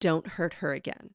[0.00, 1.10] "Don't hurt her again."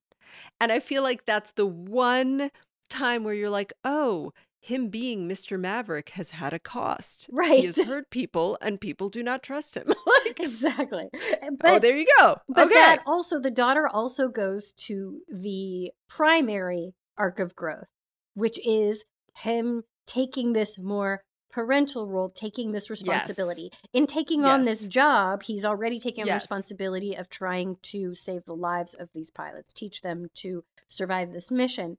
[0.61, 2.51] And I feel like that's the one
[2.89, 4.31] time where you're like, "Oh."
[4.61, 5.59] Him being Mr.
[5.59, 7.29] Maverick has had a cost.
[7.31, 7.59] Right.
[7.59, 9.87] He has hurt people and people do not trust him.
[10.25, 11.09] like, exactly.
[11.13, 12.37] Eh, oh, there you go.
[12.49, 12.75] But okay.
[12.75, 17.87] that also, the daughter also goes to the primary arc of growth,
[18.33, 19.05] which is
[19.37, 23.71] him taking this more parental role, taking this responsibility.
[23.91, 26.43] In taking on this job, he's already taking on Yes.
[26.43, 31.49] responsibility of trying to save the lives of these pilots, teach them to survive this
[31.49, 31.97] mission.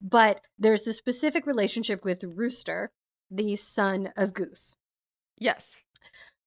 [0.00, 2.90] But there's the specific relationship with Rooster,
[3.30, 4.76] the son of Goose
[5.36, 5.80] yes.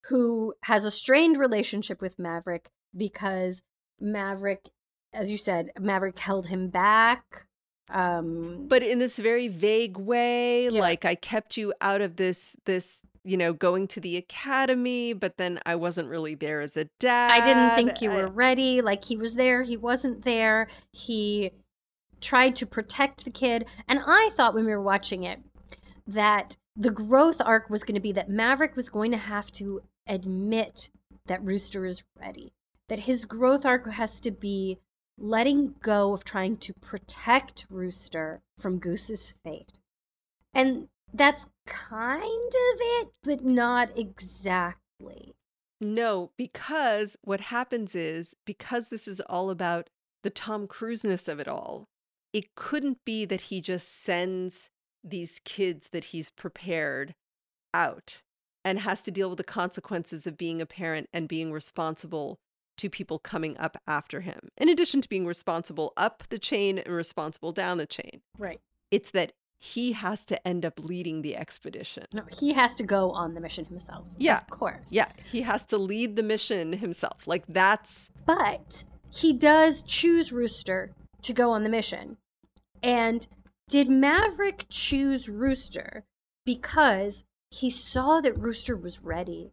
[0.09, 3.63] who has a strained relationship with Maverick because
[3.99, 4.69] Maverick,
[5.13, 7.45] as you said, Maverick held him back.
[7.89, 10.79] Um, but in this very vague way Yeah.
[10.79, 15.35] like i kept you out of this this you know going to the academy but
[15.35, 18.81] then i wasn't really there as a dad I didn't think you I- were ready.
[18.81, 20.69] Like he was there, he wasn't there.
[20.93, 21.51] He
[22.21, 23.65] tried to protect the kid.
[23.87, 25.39] And I thought when we were watching it
[26.07, 29.81] that the growth arc was going to be that Maverick was going to have to
[30.07, 30.89] admit
[31.25, 32.53] that Rooster is ready.
[32.89, 34.79] That his growth arc has to be
[35.17, 39.79] letting go of trying to protect Rooster from Goose's fate.
[40.53, 45.35] And that's kind of it, but not exactly.
[45.79, 49.89] no because what happens is because this is all about
[50.23, 51.87] the tom cruiseness of it all
[52.33, 54.69] it couldn't be that he just sends
[55.03, 57.15] these kids that he's prepared
[57.73, 58.21] out
[58.63, 62.39] and has to deal with the consequences of being a parent and being responsible
[62.77, 66.93] to people coming up after him, in addition to being responsible up the chain and
[66.93, 68.21] responsible down the chain.
[68.37, 68.59] Right.
[68.89, 72.05] It's that he has to end up leading the expedition.
[72.13, 74.07] No, he has to go on the mission himself.
[74.17, 74.39] Yeah.
[74.39, 74.91] Of course.
[74.91, 77.27] Yeah, he has to lead the mission himself.
[77.27, 82.17] Like that's But he does choose Rooster to go on the mission.
[82.83, 83.27] And
[83.67, 86.03] did Maverick choose Rooster
[86.45, 89.51] because he saw that Rooster was ready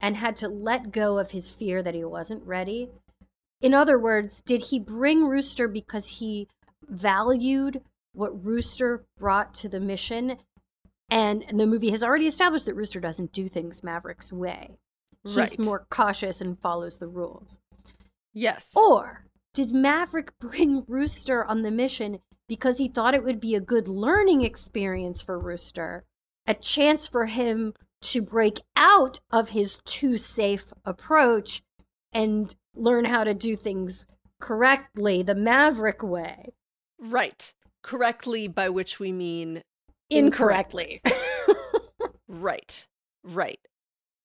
[0.00, 2.88] and had to let go of his fear that he wasn't ready?
[3.60, 6.48] In other words, did he bring Rooster because he
[6.88, 10.38] valued what Rooster brought to the mission?
[11.10, 14.78] And the movie has already established that Rooster doesn't do things Maverick's way.
[15.24, 15.58] He's Right.
[15.58, 17.60] more cautious and follows the rules.
[18.32, 18.72] yes.
[18.74, 22.20] Or did Maverick bring Rooster on the mission
[22.50, 26.02] because he thought it would be a good learning experience for Rooster,
[26.48, 31.62] a chance for him to break out of his too safe approach
[32.12, 34.04] and learn how to do things
[34.40, 36.52] correctly, the Maverick way?
[36.98, 37.54] Right.
[37.84, 39.62] Correctly by which we mean
[40.10, 41.02] Incorrectly.
[42.26, 42.88] Right.
[43.22, 43.60] Right.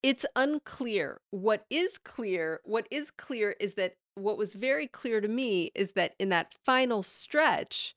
[0.01, 1.19] It's unclear.
[1.29, 5.91] What is clear, what is clear is that what was very clear to me is
[5.91, 7.93] that in that final stretch,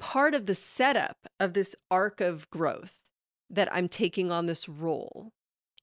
[0.00, 2.94] part of the setup of this arc of growth
[3.48, 5.30] that I'm taking on this role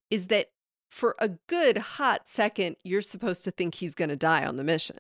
[0.10, 0.50] is that
[0.90, 4.64] for a good hot second, you're supposed to think he's going to die on the
[4.64, 4.98] mission.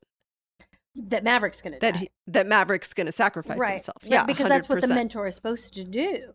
[0.95, 1.99] that Maverick's going to That die.
[2.01, 3.71] he, that Maverick's going to sacrifice right.
[3.73, 3.97] himself.
[4.03, 6.33] Yeah, because that's what the mentor is supposed to do.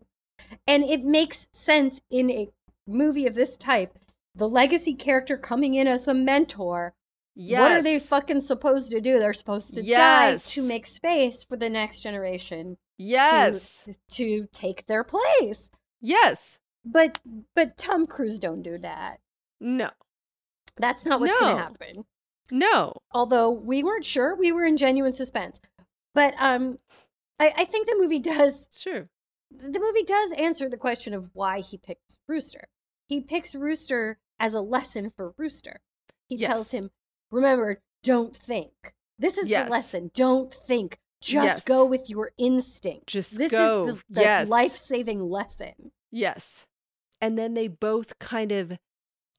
[0.67, 2.49] And it makes sense in a
[2.87, 3.97] movie of this type.
[4.35, 6.93] The legacy character coming in as the mentor.
[7.35, 7.59] Yes.
[7.59, 9.19] What are they fucking supposed to do?
[9.19, 10.45] They're supposed to Yes.
[10.45, 13.83] die to make space for the next generation Yes.
[13.85, 15.69] to, to take their place.
[16.01, 16.59] Yes.
[16.85, 17.19] But
[17.55, 19.19] but Tom Cruise don't do that.
[19.59, 19.89] No.
[20.77, 21.39] That's not what's No.
[21.39, 22.05] going to happen.
[22.51, 22.93] No.
[23.13, 25.59] although we weren't sure we were in genuine suspense
[26.13, 26.77] but um
[27.39, 29.07] I, I think the movie does true.
[29.49, 32.67] the movie does answer the question of why he picks rooster
[33.07, 35.79] he picks rooster as a lesson for rooster
[36.27, 36.91] he tells him
[37.31, 39.65] remember don't think this is Yes.
[39.67, 41.63] the lesson don't think just Yes.
[41.65, 43.81] go with your instinct Just this go.
[43.81, 44.47] is the, the Yes.
[44.49, 46.67] life-saving lesson Yes.
[47.19, 48.73] And then they both kind of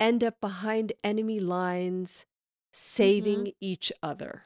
[0.00, 2.24] end up behind enemy lines,
[2.72, 3.50] saving mm-hmm.
[3.60, 4.44] each other.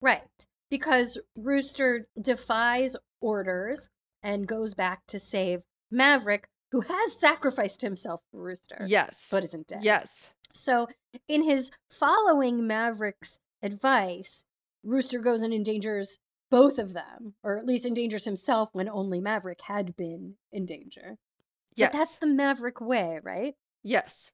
[0.00, 0.46] Right.
[0.70, 3.88] Because Rooster defies orders
[4.22, 9.28] and goes back to save Maverick, who has sacrificed himself for Rooster, Yes.
[9.30, 9.84] but isn't dead.
[9.84, 10.30] yes.
[10.52, 10.88] So,
[11.28, 14.44] in his following Maverick's advice,
[14.82, 16.18] Rooster goes and endangers
[16.50, 21.16] both of them, or at least endangers himself when only Maverick had been in danger.
[21.74, 21.90] Yes.
[21.92, 23.54] But that's the Maverick way, right?
[23.82, 24.32] Yes.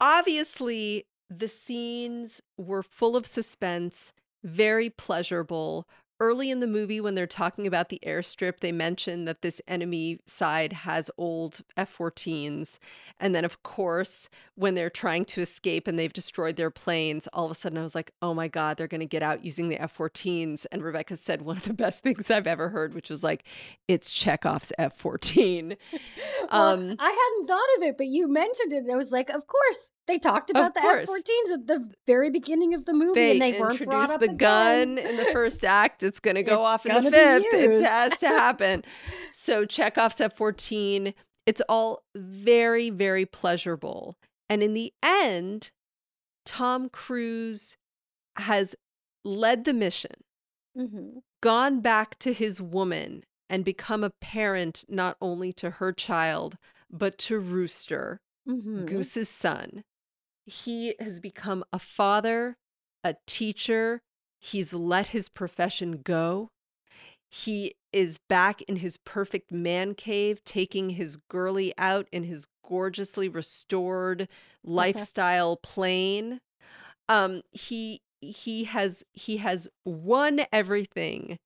[0.00, 4.12] Obviously, the scenes were full of suspense,
[4.42, 5.88] very pleasurable,
[6.20, 10.18] early in the movie when they're talking about the airstrip they mention that this enemy
[10.26, 12.78] side has old f-14s
[13.18, 17.44] and then of course when they're trying to escape and they've destroyed their planes all
[17.44, 19.68] of a sudden i was like oh my god they're going to get out using
[19.68, 23.24] the f-14s and rebecca said one of the best things i've ever heard which was
[23.24, 23.44] like
[23.88, 25.76] it's chekhov's f-14
[26.52, 29.30] well, um, i hadn't thought of it but you mentioned it and i was like
[29.30, 33.30] of course they talked about the F-14s at the very beginning of the movie, they
[33.32, 36.02] and they weren't brought up the gun in the first act.
[36.02, 37.46] It's going to go off in the fifth.
[37.52, 38.84] It has to happen.
[39.32, 41.14] so Chekhov's F-14.
[41.46, 44.16] It's all very, very pleasurable,
[44.48, 45.70] and in the end,
[46.46, 47.76] Tom Cruise
[48.36, 48.74] has
[49.24, 50.24] led the mission,
[50.76, 51.18] mm-hmm.
[51.42, 56.56] gone back to his woman, and become a parent not only to her child
[56.94, 58.20] but to Rooster.
[58.48, 58.86] Mm-hmm.
[58.86, 59.84] Goose's son
[60.46, 62.56] he has become a father,
[63.02, 64.02] a teacher.
[64.38, 66.50] He's let his profession go.
[67.28, 73.28] He is back in his perfect man cave, taking his girly out in his gorgeously
[73.28, 74.28] restored
[74.62, 76.40] lifestyle plane.
[77.08, 81.38] Um, he he has he has won everything.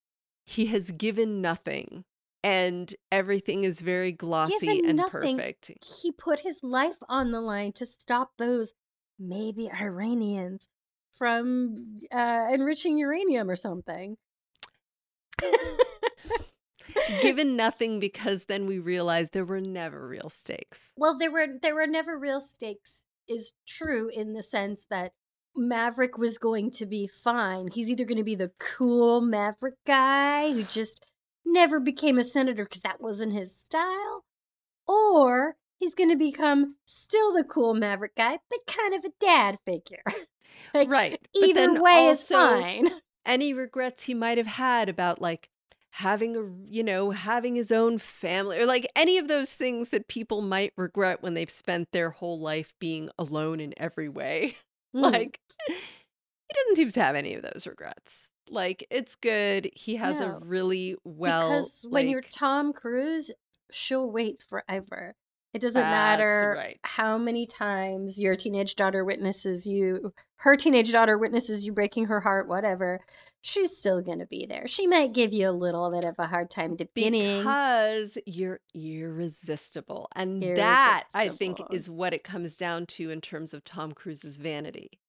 [0.44, 2.04] He has given nothing
[2.42, 5.72] and everything is very glossy Given and nothing, perfect.
[5.84, 8.74] He put his life on the line to stop those
[9.18, 10.68] maybe Iranians
[11.12, 14.16] from uh, enriching uranium or something.
[17.20, 20.92] Given nothing because then we realized there were never real stakes.
[20.96, 25.12] Well, there were there were never real stakes is true in the sense that
[25.54, 27.68] Maverick was going to be fine.
[27.68, 31.04] He's either going to be the cool Maverick guy who just
[31.44, 34.24] never became a senator because that wasn't his style,
[34.86, 39.58] or he's going to become still the cool maverick guy, but kind of a dad
[39.64, 40.02] figure.
[40.74, 41.20] like, right.
[41.34, 42.88] Either way is fine.
[43.24, 45.50] Any regrets he might have had about like
[45.90, 50.06] having a you know having his own family or like any of those things that
[50.06, 54.56] people might regret when they've spent their whole life being alone in every way
[54.96, 55.02] mm.
[55.02, 60.20] like he doesn't seem to have any of those regrets like it's good he has
[60.20, 60.26] no.
[60.26, 63.32] a really well because when you're tom cruise
[63.70, 65.16] she'll wait forever
[65.54, 66.78] it doesn't That's matter right.
[66.82, 72.20] how many times your teenage daughter witnesses you, her teenage daughter witnesses you breaking her
[72.20, 73.00] heart, whatever.
[73.40, 74.66] She's still going to be there.
[74.66, 77.38] She might give you a little bit of a hard time at the beginning.
[77.38, 80.08] Because you're irresistible.
[80.14, 80.56] And irresistible.
[80.56, 85.00] that, I think, is what it comes down to in terms of Tom Cruise's vanity.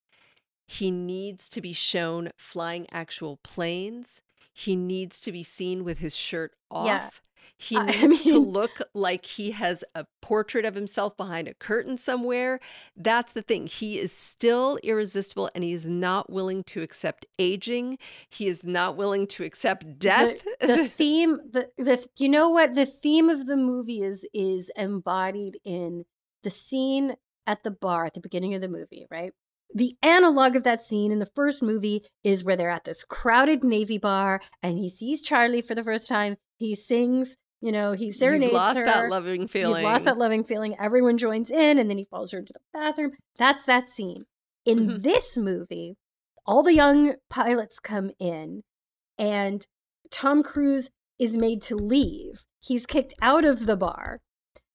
[0.67, 4.21] He needs to be shown flying actual planes.
[4.53, 6.85] He needs to be seen with his shirt off.
[6.85, 7.09] Yeah.
[7.57, 11.97] He needs mean, to look like he has a portrait of himself behind a curtain
[11.97, 12.59] somewhere.
[12.95, 13.67] That's the thing.
[13.67, 17.97] He is still irresistible and he is not willing to accept aging.
[18.29, 20.43] He is not willing to accept death.
[20.59, 24.71] The, the theme, the, the you know what the theme of the movie is is
[24.75, 26.05] embodied in
[26.43, 27.15] the scene
[27.47, 29.33] at the bar at the beginning of the movie, right?
[29.73, 33.63] The analog of that scene in the first movie is where they're at this crowded
[33.63, 36.37] Navy bar and he sees Charlie for the first time.
[36.59, 38.85] He sings you know, he serenades You've lost her.
[38.85, 39.81] that loving feeling.
[39.81, 40.75] You've lost that loving feeling.
[40.79, 43.11] Everyone joins in, and then he follows her into the bathroom.
[43.37, 44.25] That's that scene.
[44.65, 45.01] In mm-hmm.
[45.01, 45.97] this movie,
[46.45, 48.63] all the young pilots come in,
[49.17, 49.67] and
[50.09, 52.45] Tom Cruise is made to leave.
[52.61, 54.19] He's kicked out of the bar,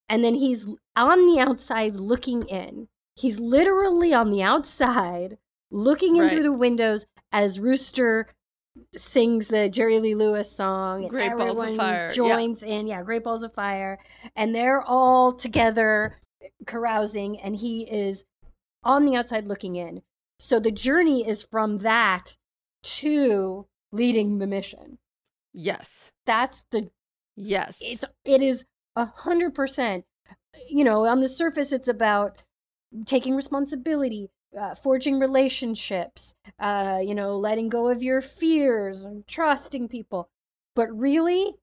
[0.06, 2.88] and then he's on the outside looking in.
[3.16, 5.38] He's literally on the outside
[5.70, 6.30] looking in right.
[6.30, 8.26] through the windows as Rooster
[8.96, 11.08] sings the Jerry Lee Lewis song.
[11.08, 12.12] Great Balls of Fire.
[12.12, 12.74] Joins yeah.
[12.74, 13.98] in, yeah, Great Balls of Fire.
[14.34, 16.18] And they're all together
[16.66, 18.24] carousing, and he is
[18.82, 20.02] on the outside looking in.
[20.38, 22.36] So the journey is from that
[22.82, 24.98] to leading the mission.
[25.52, 26.12] Yes.
[26.26, 26.90] That's the
[27.36, 27.78] Yes.
[27.82, 30.04] It's it is a hundred percent.
[30.68, 32.42] You know, on the surface it's about
[33.06, 39.88] taking responsibility, uh, forging relationships, uh, you know, letting go of your fears and trusting
[39.88, 40.28] people.
[40.74, 41.54] But really,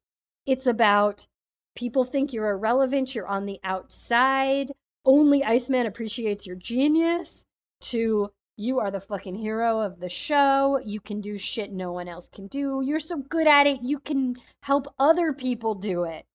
[0.45, 1.27] it's about
[1.76, 4.72] people think you're irrelevant, you're on the outside,
[5.05, 7.45] only Iceman appreciates your genius,
[7.81, 12.07] to you are the fucking hero of the show, you can do shit no one
[12.07, 16.26] else can do, you're so good at it, you can help other people do it.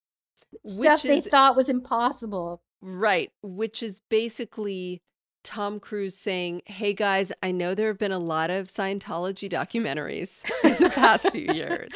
[0.67, 2.63] Stuff is, they thought was impossible.
[2.81, 5.03] Right, which is basically
[5.47, 10.43] Tom Cruise saying, Hey guys, I know there have been a lot of Scientology documentaries
[10.65, 11.91] in the past few years.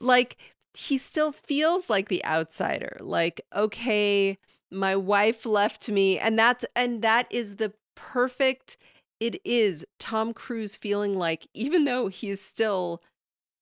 [0.00, 0.38] Like,
[0.72, 2.96] he still feels like the outsider.
[3.00, 4.38] Like, okay,
[4.70, 8.78] my wife left me and that's and that is the perfect
[9.20, 13.02] it is Tom Cruise feeling like even though he is still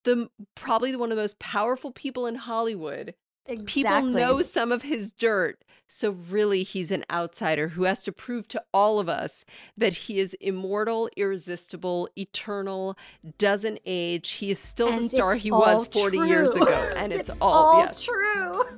[0.05, 3.15] the probably one of the most powerful people in Hollywood,
[3.47, 3.65] exactly.
[3.65, 5.63] people know some of his dirt.
[5.87, 9.45] So really he's an outsider who has to prove to all of us
[9.77, 12.97] that he is immortal, irresistible, eternal,
[13.37, 14.31] doesn't age.
[14.31, 16.27] He is still and the star he was 40 true.
[16.27, 18.03] years ago and it's, it's all, all yes.
[18.03, 18.63] true.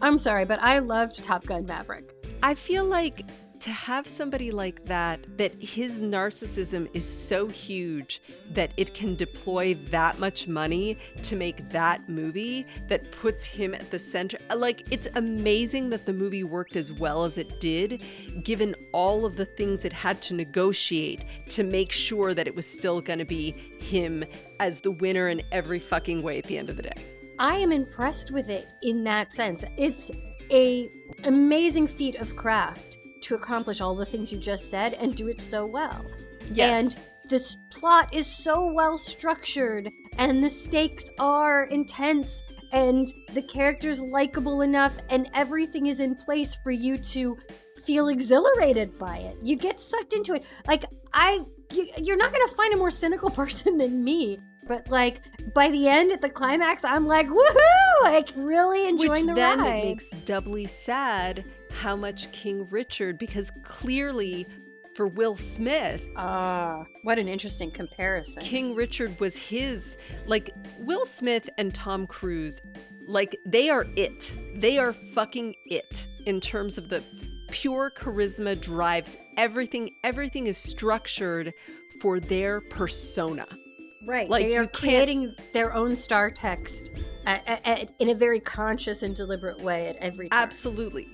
[0.00, 2.04] I'm sorry, but I loved Top Gun Maverick.
[2.42, 3.24] I feel like
[3.60, 8.20] to have somebody like that, that his narcissism is so huge
[8.50, 13.90] that it can deploy that much money to make that movie that puts him at
[13.90, 14.38] the center.
[14.54, 18.02] Like, it's amazing that the movie worked as well as it did,
[18.42, 22.66] given all of the things it had to negotiate to make sure that it was
[22.66, 24.24] still going to be him
[24.60, 26.94] as the winner in every fucking way at the end of the day.
[27.38, 29.64] I am impressed with it in that sense.
[29.76, 30.10] It's
[30.50, 30.90] a
[31.24, 35.40] amazing feat of craft to accomplish all the things you just said and do it
[35.40, 36.04] so well.
[36.52, 36.94] Yes.
[36.94, 39.88] And this plot is so well structured
[40.18, 42.42] and the stakes are intense
[42.72, 47.36] and the character's likable enough and everything is in place for you to
[47.84, 49.36] feel exhilarated by it.
[49.42, 50.44] You get sucked into it.
[50.66, 51.42] Like I
[51.72, 54.38] you, are not going to find a more cynical person than me
[54.68, 55.22] but like
[55.54, 58.02] by the end at the climax, I'm like, woohoo!
[58.02, 59.78] Like really enjoying Which the then ride.
[59.78, 61.44] it makes doubly sad
[61.78, 64.46] how much King Richard, because clearly
[64.94, 66.08] for Will Smith.
[66.16, 68.42] Ah, what an interesting comparison.
[68.42, 69.96] King Richard was his.
[70.26, 70.50] Like,
[70.80, 72.60] Will Smith and Tom Cruise,
[73.06, 74.34] like, they are it.
[74.56, 77.02] They are fucking it in terms of the
[77.50, 79.94] pure charisma drives everything.
[80.02, 81.54] Everything is structured
[82.00, 83.46] for their persona.
[84.06, 84.28] Right.
[84.28, 86.90] Like they are creating their own star text
[87.26, 90.42] at, at, at, in a very conscious and deliberate way at every time.
[90.42, 91.08] Absolutely.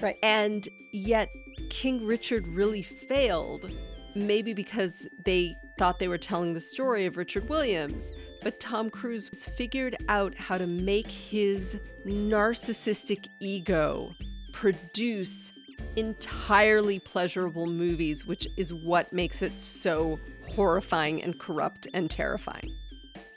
[0.00, 0.16] Right.
[0.22, 1.32] And yet
[1.70, 3.70] King Richard really failed,
[4.14, 8.12] maybe because they thought they were telling the story of Richard Williams.
[8.42, 14.14] But Tom Cruise figured out how to make his narcissistic ego
[14.52, 15.52] produce
[15.96, 20.18] entirely pleasurable movies, which is what makes it so
[20.48, 22.74] horrifying and corrupt and terrifying.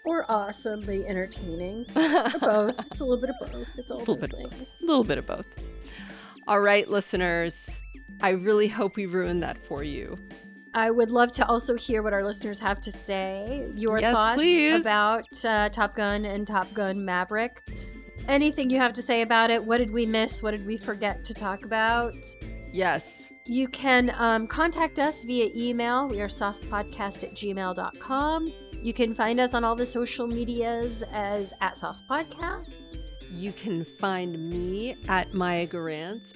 [0.05, 1.85] Or awesomely entertaining.
[1.95, 2.79] or both.
[2.87, 3.77] It's a little bit of both.
[3.77, 4.77] It's all those bit things.
[4.81, 5.47] A little bit of both.
[6.47, 7.79] All right, listeners.
[8.21, 10.17] I really hope we ruined that for you.
[10.73, 13.69] I would love to also hear what our listeners have to say.
[13.73, 14.81] Your yes, thoughts please.
[14.81, 17.61] about uh, Top Gun and Top Gun Maverick.
[18.27, 19.63] Anything you have to say about it?
[19.63, 20.41] What did we miss?
[20.41, 22.15] What did we forget to talk about?
[22.71, 23.31] Yes.
[23.45, 26.07] You can um, contact us via email.
[26.07, 28.53] We are saucepodcast at gmail.com.
[28.81, 33.00] You can find us on all the social medias as at Sauce Podcast.
[33.33, 36.33] You can find me at Maya Gurantz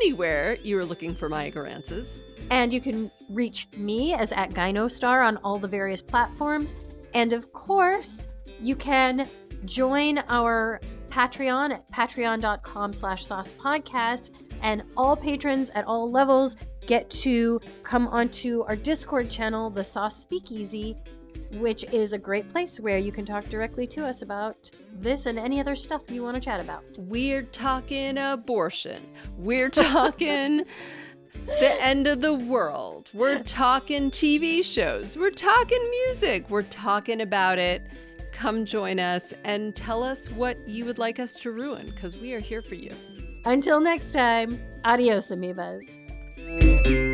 [0.00, 2.18] anywhere you are looking for Maya Gurantzes.
[2.50, 6.76] And you can reach me as at Gynostar on all the various platforms.
[7.14, 8.28] And of course,
[8.60, 9.28] you can
[9.64, 14.30] join our Patreon at patreon.com slash sauce podcast
[14.62, 16.56] and all patrons at all levels
[16.86, 20.96] get to come onto our Discord channel, the Sauce Speakeasy,
[21.54, 24.70] which is a great place where you can talk directly to us about
[25.00, 26.84] this and any other stuff you want to chat about.
[26.98, 29.00] We're talking abortion.
[29.38, 30.64] We're talking
[31.46, 33.08] the end of the world.
[33.14, 35.16] We're talking TV shows.
[35.16, 36.50] We're talking music.
[36.50, 37.82] We're talking about it.
[38.32, 42.34] Come join us and tell us what you would like us to ruin because we
[42.34, 42.90] are here for you.
[43.44, 47.05] Until next time, adios, amoebas.